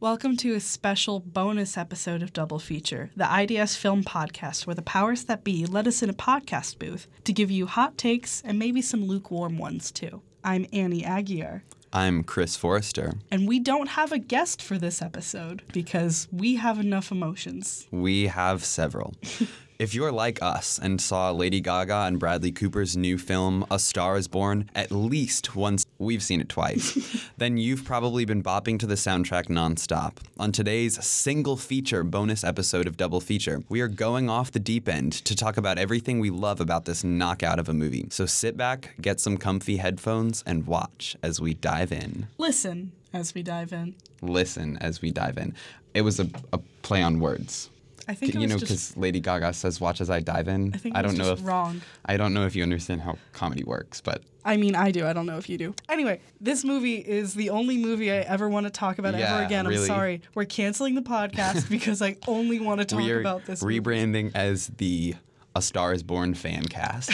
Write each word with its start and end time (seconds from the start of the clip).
Welcome 0.00 0.36
to 0.38 0.54
a 0.54 0.60
special 0.60 1.18
bonus 1.18 1.76
episode 1.76 2.22
of 2.22 2.32
Double 2.32 2.60
Feature, 2.60 3.10
the 3.16 3.28
IDS 3.42 3.74
Film 3.74 4.04
Podcast, 4.04 4.64
where 4.66 4.74
the 4.76 4.82
powers 4.82 5.24
that 5.24 5.42
be 5.42 5.66
let 5.66 5.88
us 5.88 6.02
in 6.04 6.10
a 6.10 6.14
podcast 6.14 6.78
booth 6.78 7.08
to 7.24 7.32
give 7.32 7.50
you 7.50 7.66
hot 7.66 7.98
takes 7.98 8.40
and 8.44 8.58
maybe 8.60 8.80
some 8.80 9.04
lukewarm 9.06 9.58
ones 9.58 9.90
too. 9.90 10.22
I'm 10.44 10.66
Annie 10.72 11.02
Aguiar, 11.02 11.62
I'm 11.92 12.22
Chris 12.22 12.54
Forrester. 12.54 13.14
and 13.32 13.48
we 13.48 13.58
don't 13.58 13.88
have 13.88 14.12
a 14.12 14.18
guest 14.18 14.62
for 14.62 14.78
this 14.78 15.02
episode 15.02 15.62
because 15.72 16.28
we 16.30 16.54
have 16.56 16.78
enough 16.78 17.10
emotions. 17.10 17.88
We 17.90 18.28
have 18.28 18.64
several. 18.64 19.14
if 19.78 19.94
you're 19.94 20.10
like 20.10 20.42
us 20.42 20.76
and 20.82 21.00
saw 21.00 21.30
Lady 21.30 21.60
Gaga 21.60 22.06
and 22.06 22.18
Bradley 22.18 22.50
Cooper's 22.50 22.96
new 22.96 23.16
film, 23.16 23.64
A 23.70 23.78
Star 23.78 24.16
is 24.16 24.26
Born, 24.26 24.68
at 24.74 24.90
least 24.90 25.54
once, 25.54 25.86
we've 25.98 26.22
seen 26.22 26.40
it 26.40 26.48
twice, 26.48 27.28
then 27.36 27.58
you've 27.58 27.84
probably 27.84 28.24
been 28.24 28.42
bopping 28.42 28.80
to 28.80 28.86
the 28.86 28.96
soundtrack 28.96 29.46
nonstop. 29.46 30.16
On 30.36 30.50
today's 30.50 31.02
single 31.04 31.56
feature 31.56 32.02
bonus 32.02 32.42
episode 32.42 32.88
of 32.88 32.96
Double 32.96 33.20
Feature, 33.20 33.62
we 33.68 33.80
are 33.80 33.86
going 33.86 34.28
off 34.28 34.50
the 34.50 34.58
deep 34.58 34.88
end 34.88 35.12
to 35.12 35.36
talk 35.36 35.56
about 35.56 35.78
everything 35.78 36.18
we 36.18 36.30
love 36.30 36.60
about 36.60 36.84
this 36.84 37.04
knockout 37.04 37.60
of 37.60 37.68
a 37.68 37.74
movie. 37.74 38.08
So 38.10 38.26
sit 38.26 38.56
back, 38.56 38.96
get 39.00 39.20
some 39.20 39.36
comfy 39.36 39.76
headphones, 39.76 40.42
and 40.44 40.66
watch 40.66 41.16
as 41.22 41.40
we 41.40 41.54
dive 41.54 41.92
in. 41.92 42.26
Listen 42.36 42.90
as 43.12 43.32
we 43.32 43.44
dive 43.44 43.72
in. 43.72 43.94
Listen 44.22 44.76
as 44.78 45.00
we 45.00 45.12
dive 45.12 45.38
in. 45.38 45.54
It 45.94 46.02
was 46.02 46.18
a, 46.18 46.28
a 46.52 46.58
play 46.82 47.00
on 47.00 47.20
words. 47.20 47.70
I 48.08 48.14
think 48.14 48.34
it 48.34 48.40
you 48.40 48.46
was 48.46 48.50
know, 48.50 48.58
because 48.58 48.96
Lady 48.96 49.20
Gaga 49.20 49.52
says 49.52 49.80
"Watch 49.80 50.00
as 50.00 50.08
I 50.08 50.20
dive 50.20 50.48
in." 50.48 50.72
I 50.74 50.78
think 50.78 50.96
it 50.96 51.02
don't 51.02 51.18
know 51.18 51.30
just 51.30 51.42
if 51.42 51.46
wrong. 51.46 51.82
I 52.06 52.16
don't 52.16 52.32
know 52.32 52.46
if 52.46 52.56
you 52.56 52.62
understand 52.62 53.02
how 53.02 53.18
comedy 53.32 53.64
works, 53.64 54.00
but 54.00 54.22
I 54.44 54.56
mean, 54.56 54.74
I 54.74 54.90
do. 54.90 55.06
I 55.06 55.12
don't 55.12 55.26
know 55.26 55.36
if 55.36 55.48
you 55.50 55.58
do. 55.58 55.74
Anyway, 55.90 56.20
this 56.40 56.64
movie 56.64 56.96
is 56.96 57.34
the 57.34 57.50
only 57.50 57.76
movie 57.76 58.10
I 58.10 58.20
ever 58.20 58.48
want 58.48 58.64
to 58.64 58.70
talk 58.70 58.98
about 58.98 59.14
ever 59.14 59.44
again. 59.44 59.66
I'm 59.66 59.72
really. 59.72 59.86
sorry. 59.86 60.22
We're 60.34 60.46
canceling 60.46 60.94
the 60.94 61.02
podcast 61.08 61.68
because 61.68 62.00
I 62.00 62.16
only 62.26 62.58
want 62.58 62.80
to 62.80 62.86
talk 62.86 63.06
about 63.06 63.44
this 63.44 63.62
movie. 63.62 63.80
rebranding 63.80 64.32
as 64.34 64.68
the 64.78 65.16
A 65.58 65.60
Star 65.60 65.92
Is 65.92 66.04
Born 66.04 66.34
fan 66.34 66.62
cast. 66.66 67.10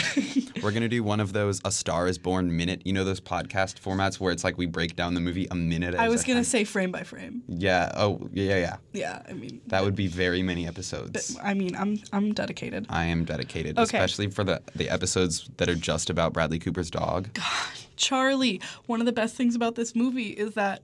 We're 0.61 0.71
gonna 0.71 0.87
do 0.87 1.01
one 1.03 1.19
of 1.19 1.33
those 1.33 1.61
A 1.65 1.71
Star 1.71 2.07
Is 2.07 2.19
Born 2.19 2.55
minute. 2.55 2.83
You 2.85 2.93
know 2.93 3.03
those 3.03 3.19
podcast 3.19 3.81
formats 3.81 4.19
where 4.19 4.31
it's 4.31 4.43
like 4.43 4.55
we 4.55 4.67
break 4.67 4.95
down 4.95 5.15
the 5.15 5.19
movie 5.19 5.47
a 5.49 5.55
minute. 5.55 5.95
I 5.95 6.09
was 6.09 6.23
going 6.23 6.37
to 6.37 6.43
say 6.45 6.63
frame 6.63 6.91
by 6.91 7.01
frame. 7.01 7.41
Yeah. 7.47 7.91
Oh, 7.95 8.29
yeah, 8.31 8.43
yeah, 8.43 8.57
yeah. 8.59 8.75
Yeah, 8.93 9.21
I 9.27 9.33
mean, 9.33 9.61
That 9.67 9.83
would 9.83 9.95
be 9.95 10.05
very 10.07 10.43
many 10.43 10.67
episodes. 10.67 11.35
I 11.43 11.55
mean, 11.55 11.75
I'm 11.75 11.99
I'm 12.13 12.33
dedicated. 12.35 12.85
I 12.87 13.05
am 13.05 13.25
dedicated, 13.25 13.79
Okay. 13.79 13.97
especially 13.97 14.29
for 14.29 14.43
the 14.43 14.61
the 14.75 14.89
episodes 14.91 15.49
that 15.57 15.67
are 15.67 15.73
just 15.75 16.11
about 16.11 16.31
Bradley 16.33 16.59
Cooper's 16.59 16.91
dog. 16.91 17.33
God, 17.33 17.71
Charlie, 17.95 18.61
one 18.85 18.99
of 18.99 19.07
the 19.07 19.11
best 19.11 19.35
things 19.35 19.55
about 19.55 19.73
this 19.73 19.95
movie 19.95 20.29
is 20.29 20.53
that 20.53 20.83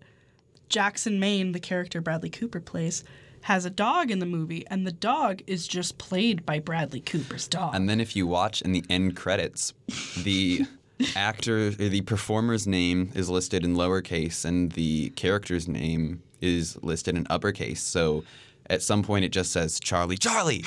Jackson 0.67 1.19
Maine, 1.19 1.51
the 1.51 1.59
character 1.59 2.01
Bradley 2.01 2.31
Cooper 2.31 2.59
plays, 2.59 3.03
has 3.43 3.65
a 3.65 3.69
dog 3.69 4.11
in 4.11 4.19
the 4.19 4.25
movie, 4.25 4.65
and 4.67 4.85
the 4.85 4.91
dog 4.91 5.41
is 5.47 5.67
just 5.67 5.97
played 5.97 6.45
by 6.45 6.59
Bradley 6.59 7.01
Cooper's 7.01 7.47
dog. 7.47 7.75
And 7.75 7.89
then 7.89 7.99
if 7.99 8.15
you 8.15 8.27
watch 8.27 8.61
in 8.61 8.71
the 8.71 8.83
end 8.89 9.15
credits, 9.15 9.73
the 10.17 10.65
actor, 11.15 11.67
or 11.67 11.71
the 11.71 12.01
performer's 12.01 12.67
name 12.67 13.11
is 13.15 13.29
listed 13.29 13.63
in 13.63 13.75
lowercase, 13.75 14.45
and 14.45 14.71
the 14.73 15.09
character's 15.11 15.67
name 15.67 16.21
is 16.39 16.77
listed 16.83 17.15
in 17.15 17.25
uppercase. 17.29 17.81
So 17.81 18.23
at 18.69 18.81
some 18.81 19.03
point, 19.03 19.25
it 19.25 19.29
just 19.29 19.51
says 19.51 19.79
Charlie, 19.79 20.17
Charlie. 20.17 20.63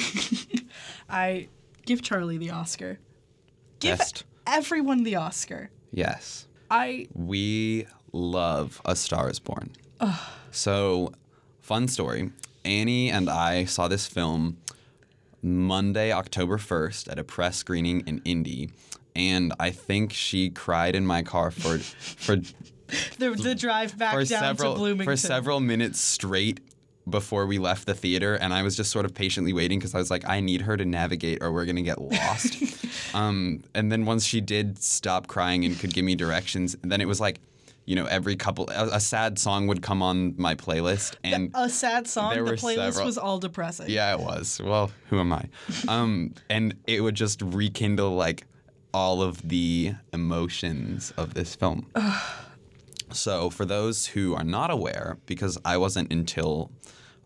I 1.08 1.48
give 1.86 2.02
Charlie 2.02 2.38
the 2.38 2.50
Oscar. 2.50 2.98
Give 3.80 3.98
Best. 3.98 4.24
everyone 4.46 5.02
the 5.04 5.16
Oscar. 5.16 5.70
Yes, 5.90 6.46
I 6.70 7.06
we 7.14 7.86
love 8.12 8.80
A 8.84 8.96
Star 8.96 9.30
Is 9.30 9.38
Born. 9.38 9.70
So, 10.50 11.12
fun 11.60 11.88
story. 11.88 12.30
Annie 12.64 13.10
and 13.10 13.28
I 13.28 13.64
saw 13.64 13.88
this 13.88 14.06
film 14.06 14.58
Monday, 15.42 16.10
October 16.10 16.56
1st 16.56 17.10
at 17.10 17.18
a 17.18 17.24
press 17.24 17.56
screening 17.56 18.00
in 18.06 18.22
Indy. 18.24 18.70
And 19.14 19.52
I 19.60 19.70
think 19.70 20.12
she 20.12 20.50
cried 20.50 20.96
in 20.96 21.06
my 21.06 21.22
car 21.22 21.50
for 21.50 21.78
for 21.78 22.36
the, 23.18 23.30
the 23.30 23.54
drive 23.54 23.96
back 23.96 24.14
down 24.14 24.26
several 24.26 24.72
to 24.74 24.78
Bloomington. 24.78 25.04
for 25.04 25.16
several 25.16 25.60
minutes 25.60 26.00
straight 26.00 26.60
before 27.08 27.46
we 27.46 27.58
left 27.58 27.86
the 27.86 27.94
theater 27.94 28.34
and 28.34 28.54
I 28.54 28.62
was 28.62 28.76
just 28.76 28.90
sort 28.90 29.04
of 29.04 29.14
patiently 29.14 29.52
waiting 29.52 29.78
because 29.78 29.94
I 29.94 29.98
was 29.98 30.10
like 30.10 30.26
I 30.26 30.40
need 30.40 30.62
her 30.62 30.76
to 30.76 30.84
navigate 30.86 31.42
or 31.42 31.52
we're 31.52 31.66
going 31.66 31.76
to 31.76 31.82
get 31.82 32.00
lost. 32.00 32.56
um, 33.14 33.62
and 33.74 33.92
then 33.92 34.06
once 34.06 34.24
she 34.24 34.40
did 34.40 34.82
stop 34.82 35.26
crying 35.26 35.64
and 35.64 35.78
could 35.78 35.92
give 35.92 36.04
me 36.04 36.14
directions, 36.14 36.76
then 36.82 37.00
it 37.00 37.06
was 37.06 37.20
like 37.20 37.40
you 37.86 37.96
know 37.96 38.06
every 38.06 38.36
couple 38.36 38.68
a, 38.70 38.86
a 38.94 39.00
sad 39.00 39.38
song 39.38 39.66
would 39.66 39.82
come 39.82 40.02
on 40.02 40.34
my 40.38 40.54
playlist 40.54 41.16
and 41.22 41.50
a 41.54 41.68
sad 41.68 42.06
song. 42.06 42.34
The 42.34 42.40
playlist 42.52 42.74
several- 42.74 43.06
was 43.06 43.18
all 43.18 43.38
depressing. 43.38 43.90
yeah, 43.90 44.12
it 44.12 44.20
was. 44.20 44.60
Well, 44.62 44.90
who 45.10 45.20
am 45.20 45.32
I? 45.32 45.48
Um, 45.88 46.34
and 46.48 46.74
it 46.86 47.00
would 47.02 47.14
just 47.14 47.42
rekindle 47.42 48.14
like 48.14 48.46
all 48.92 49.22
of 49.22 49.46
the 49.48 49.94
emotions 50.12 51.12
of 51.16 51.34
this 51.34 51.54
film. 51.54 51.86
so, 53.12 53.50
for 53.50 53.64
those 53.64 54.06
who 54.06 54.34
are 54.34 54.44
not 54.44 54.70
aware, 54.70 55.18
because 55.26 55.58
I 55.64 55.76
wasn't 55.76 56.12
until 56.12 56.70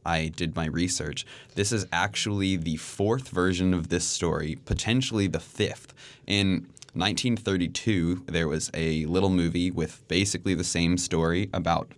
I 0.04 0.28
did 0.28 0.56
my 0.56 0.66
research, 0.66 1.26
this 1.54 1.70
is 1.72 1.86
actually 1.92 2.56
the 2.56 2.76
fourth 2.76 3.28
version 3.28 3.74
of 3.74 3.88
this 3.88 4.04
story, 4.06 4.58
potentially 4.64 5.26
the 5.26 5.40
fifth. 5.40 5.92
In 6.26 6.66
1932, 6.98 8.24
there 8.26 8.48
was 8.48 8.72
a 8.74 9.06
little 9.06 9.30
movie 9.30 9.70
with 9.70 10.02
basically 10.08 10.54
the 10.54 10.64
same 10.64 10.98
story 10.98 11.48
about 11.52 11.92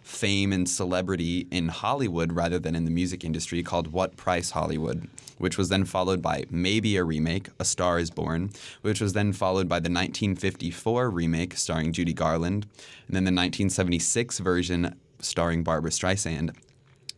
fame 0.00 0.52
and 0.52 0.68
celebrity 0.68 1.48
in 1.50 1.66
Hollywood 1.66 2.32
rather 2.32 2.60
than 2.60 2.76
in 2.76 2.84
the 2.84 2.90
music 2.92 3.24
industry 3.24 3.64
called 3.64 3.88
What 3.88 4.16
Price 4.16 4.52
Hollywood, 4.52 5.08
which 5.38 5.58
was 5.58 5.70
then 5.70 5.84
followed 5.84 6.22
by 6.22 6.44
maybe 6.50 6.96
a 6.96 7.02
remake, 7.02 7.48
A 7.58 7.64
Star 7.64 7.98
is 7.98 8.12
Born, 8.12 8.50
which 8.82 9.00
was 9.00 9.12
then 9.12 9.32
followed 9.32 9.68
by 9.68 9.80
the 9.80 9.90
1954 9.90 11.10
remake 11.10 11.56
starring 11.56 11.92
Judy 11.92 12.12
Garland, 12.12 12.64
and 13.08 13.16
then 13.16 13.24
the 13.24 13.30
1976 13.30 14.38
version 14.38 14.94
starring 15.18 15.64
Barbra 15.64 15.90
Streisand. 15.90 16.54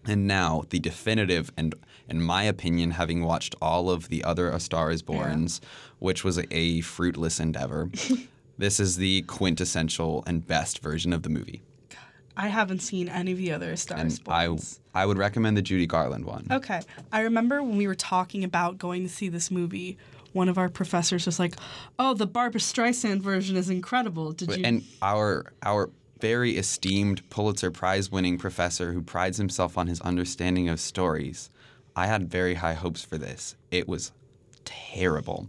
And 0.09 0.27
now 0.27 0.65
the 0.71 0.79
definitive 0.79 1.51
and 1.57 1.75
in 2.09 2.23
my 2.23 2.45
opinion, 2.45 2.93
having 2.93 3.25
watched 3.25 3.55
all 3.61 3.91
of 3.91 4.09
the 4.09 4.23
other 4.25 4.49
A 4.51 4.61
Star 4.61 4.91
is 4.91 5.03
Borns, 5.03 5.61
which 5.99 6.23
was 6.25 6.39
a, 6.39 6.45
a 6.55 6.81
fruitless 6.81 7.41
endeavor, 7.41 7.91
this 8.59 8.79
is 8.79 8.97
the 8.97 9.23
quintessential 9.23 10.23
and 10.27 10.47
best 10.47 10.81
version 10.81 11.13
of 11.13 11.23
the 11.23 11.29
movie. 11.29 11.63
I 12.37 12.49
haven't 12.49 12.81
seen 12.81 13.09
any 13.09 13.33
of 13.33 13.39
the 13.39 13.51
other 13.53 13.75
Star 13.77 13.99
And 13.99 14.09
is 14.09 14.21
I 14.27 14.47
Borns. 14.47 14.81
I 14.95 15.07
would 15.07 15.19
recommend 15.19 15.57
the 15.57 15.63
Judy 15.63 15.87
Garland 15.87 16.25
one. 16.25 16.47
Okay. 16.51 16.81
I 17.13 17.23
remember 17.23 17.63
when 17.63 17.77
we 17.77 17.87
were 17.87 17.95
talking 17.95 18.45
about 18.45 18.79
going 18.79 19.03
to 19.03 19.09
see 19.09 19.29
this 19.29 19.51
movie, 19.51 19.99
one 20.33 20.49
of 20.49 20.59
our 20.59 20.69
professors 20.69 21.27
was 21.27 21.39
like, 21.39 21.57
"Oh, 21.99 22.13
the 22.13 22.27
Barbra 22.27 22.61
Streisand 22.61 23.21
version 23.21 23.57
is 23.57 23.71
incredible." 23.71 24.33
Did 24.33 24.57
you? 24.57 24.65
And 24.65 24.85
our 25.01 25.53
our 25.63 25.91
very 26.21 26.57
esteemed 26.57 27.29
Pulitzer 27.31 27.71
Prize 27.71 28.11
winning 28.11 28.39
professor 28.39 28.93
who 28.93 29.03
prides 29.03 29.39
himself 29.39 29.77
on 29.77 29.87
his 29.87 30.01
understanding 30.01 30.69
of 30.69 30.81
stories. 30.81 31.51
I 31.95 32.07
had 32.07 32.31
very 32.31 32.55
high 32.55 32.75
hopes 32.75 33.03
for 33.03 33.19
this. 33.19 33.57
It 33.71 33.89
was 33.89 34.13
terrible. 34.65 35.49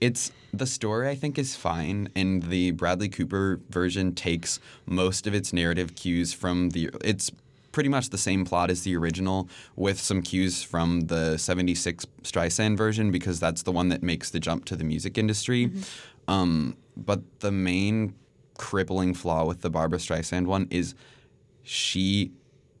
It's 0.00 0.32
the 0.52 0.66
story 0.66 1.08
I 1.08 1.14
think 1.14 1.38
is 1.38 1.56
fine 1.56 2.08
and 2.14 2.44
the 2.44 2.70
Bradley 2.72 3.08
Cooper 3.08 3.60
version 3.68 4.14
takes 4.14 4.60
most 4.86 5.26
of 5.26 5.34
its 5.34 5.52
narrative 5.52 5.94
cues 5.94 6.32
from 6.32 6.70
the 6.70 6.90
it's 7.04 7.30
pretty 7.72 7.88
much 7.88 8.10
the 8.10 8.18
same 8.18 8.44
plot 8.44 8.70
as 8.70 8.82
the 8.82 8.96
original 8.96 9.48
with 9.76 10.00
some 10.00 10.22
cues 10.22 10.62
from 10.62 11.02
the 11.02 11.36
76 11.36 12.06
Streisand 12.22 12.76
version 12.76 13.10
because 13.10 13.38
that's 13.38 13.62
the 13.62 13.72
one 13.72 13.88
that 13.88 14.02
makes 14.02 14.30
the 14.30 14.40
jump 14.40 14.64
to 14.64 14.76
the 14.76 14.84
music 14.84 15.18
industry. 15.18 15.70
Um, 16.26 16.76
but 16.96 17.20
the 17.40 17.52
main 17.52 18.14
crippling 18.58 19.14
flaw 19.14 19.44
with 19.46 19.62
the 19.62 19.70
Barbra 19.70 19.98
Streisand 19.98 20.46
one 20.46 20.68
is 20.70 20.94
she 21.62 22.32